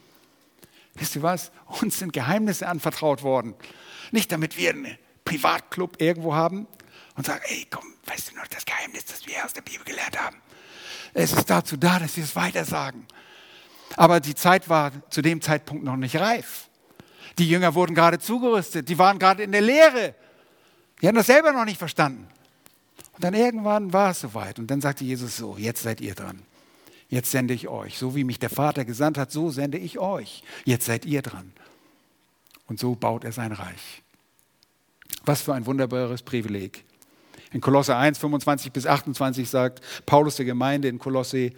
[0.95, 1.51] Wisst ihr was?
[1.81, 3.53] Uns sind Geheimnisse anvertraut worden.
[4.11, 6.67] Nicht damit wir einen Privatclub irgendwo haben,
[7.15, 10.19] und sagen, ey, komm, weißt du noch das Geheimnis, das wir aus der Bibel gelernt
[10.19, 10.37] haben?
[11.13, 13.05] Es ist dazu da, dass wir es weitersagen.
[13.97, 16.69] Aber die Zeit war zu dem Zeitpunkt noch nicht reif.
[17.37, 20.15] Die Jünger wurden gerade zugerüstet, die waren gerade in der Lehre.
[21.01, 22.27] Die haben das selber noch nicht verstanden.
[23.21, 24.57] Und dann irgendwann war es soweit.
[24.57, 26.41] Und dann sagte Jesus so, jetzt seid ihr dran.
[27.07, 27.99] Jetzt sende ich euch.
[27.99, 30.41] So wie mich der Vater gesandt hat, so sende ich euch.
[30.65, 31.53] Jetzt seid ihr dran.
[32.65, 34.01] Und so baut er sein Reich.
[35.23, 36.83] Was für ein wunderbares Privileg.
[37.51, 41.51] In Kolosse 1, 25 bis 28 sagt Paulus der Gemeinde in Kolosse,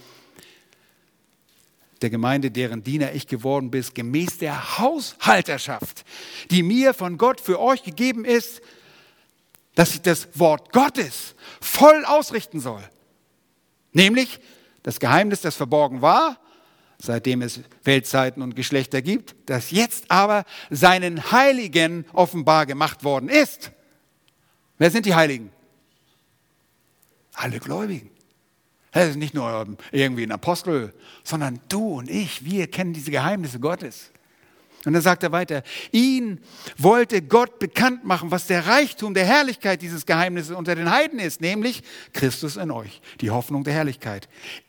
[2.02, 6.04] der Gemeinde, deren Diener ich geworden bin, gemäß der Haushalterschaft,
[6.52, 8.62] die mir von Gott für euch gegeben ist,
[9.76, 12.84] dass ich das Wort Gottes voll ausrichten soll.
[13.92, 14.40] Nämlich
[14.84, 16.40] das Geheimnis, das verborgen war,
[17.00, 23.72] seitdem es Weltzeiten und Geschlechter gibt, das jetzt aber seinen Heiligen offenbar gemacht worden ist.
[24.78, 25.52] Wer sind die Heiligen?
[27.34, 28.10] Alle Gläubigen.
[28.92, 30.94] Das ist nicht nur irgendwie ein Apostel,
[31.24, 34.12] sondern du und ich, wir kennen diese Geheimnisse Gottes.
[34.86, 36.42] Und dann sagt er weiter, ihn
[36.78, 41.40] wollte Gott bekannt machen, was der Reichtum der Herrlichkeit dieses Geheimnisses unter den Heiden ist,
[41.40, 44.28] nämlich Christus in euch, die Hoffnung der Herrlichkeit.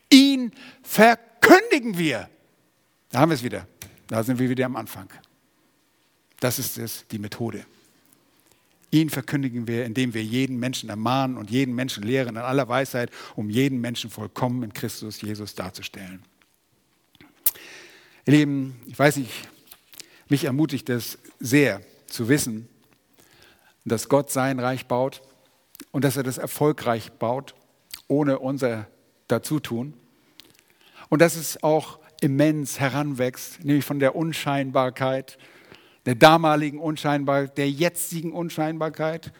[0.09, 0.51] Ihn
[0.83, 2.29] verkündigen wir.
[3.11, 3.67] Da haben wir es wieder.
[4.07, 5.09] Da sind wir wieder am Anfang.
[6.39, 7.65] Das ist es, die Methode.
[8.91, 13.11] Ihn verkündigen wir, indem wir jeden Menschen ermahnen und jeden Menschen lehren in aller Weisheit,
[13.35, 16.21] um jeden Menschen vollkommen in Christus Jesus darzustellen.
[18.25, 19.31] Ihr Lieben, ich weiß nicht,
[20.29, 22.67] mich ermutigt es sehr zu wissen,
[23.85, 25.21] dass Gott sein Reich baut
[25.91, 27.55] und dass er das erfolgreich baut,
[28.07, 28.87] ohne unser
[29.27, 29.93] Dazutun.
[31.09, 35.37] Und dass es auch immens heranwächst, nämlich von der Unscheinbarkeit,
[36.05, 39.31] der damaligen Unscheinbarkeit, der jetzigen Unscheinbarkeit.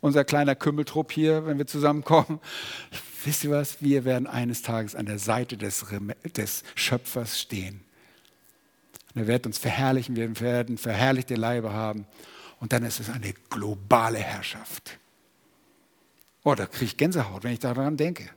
[0.00, 2.40] Unser kleiner Kümmeltrupp hier, wenn wir zusammenkommen.
[3.24, 3.82] Wisst ihr was?
[3.82, 5.84] Wir werden eines Tages an der Seite des,
[6.36, 7.82] des Schöpfers stehen.
[9.14, 12.06] Und er wird uns verherrlichen, wir werden verherrlichte Leibe haben.
[12.60, 14.98] Und dann ist es eine globale Herrschaft.
[16.44, 18.30] Oh, da kriege ich Gänsehaut, wenn ich daran denke.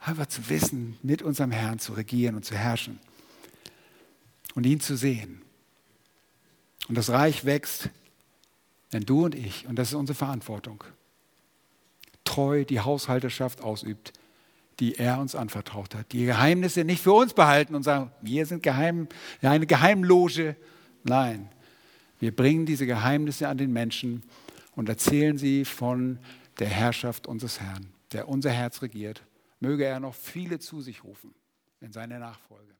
[0.00, 2.98] Aber zu wissen, mit unserem Herrn zu regieren und zu herrschen
[4.54, 5.42] und ihn zu sehen.
[6.88, 7.90] Und das Reich wächst,
[8.90, 10.84] wenn du und ich, und das ist unsere Verantwortung,
[12.24, 14.12] treu die Haushalterschaft ausübt,
[14.80, 16.12] die er uns anvertraut hat.
[16.12, 19.08] Die Geheimnisse nicht für uns behalten und sagen, wir sind geheim,
[19.42, 20.56] eine Geheimloge.
[21.04, 21.48] Nein,
[22.18, 24.22] wir bringen diese Geheimnisse an den Menschen
[24.74, 26.18] und erzählen sie von
[26.58, 29.22] der Herrschaft unseres Herrn, der unser Herz regiert.
[29.60, 31.34] Möge er noch viele zu sich rufen
[31.80, 32.73] in seine Nachfolge.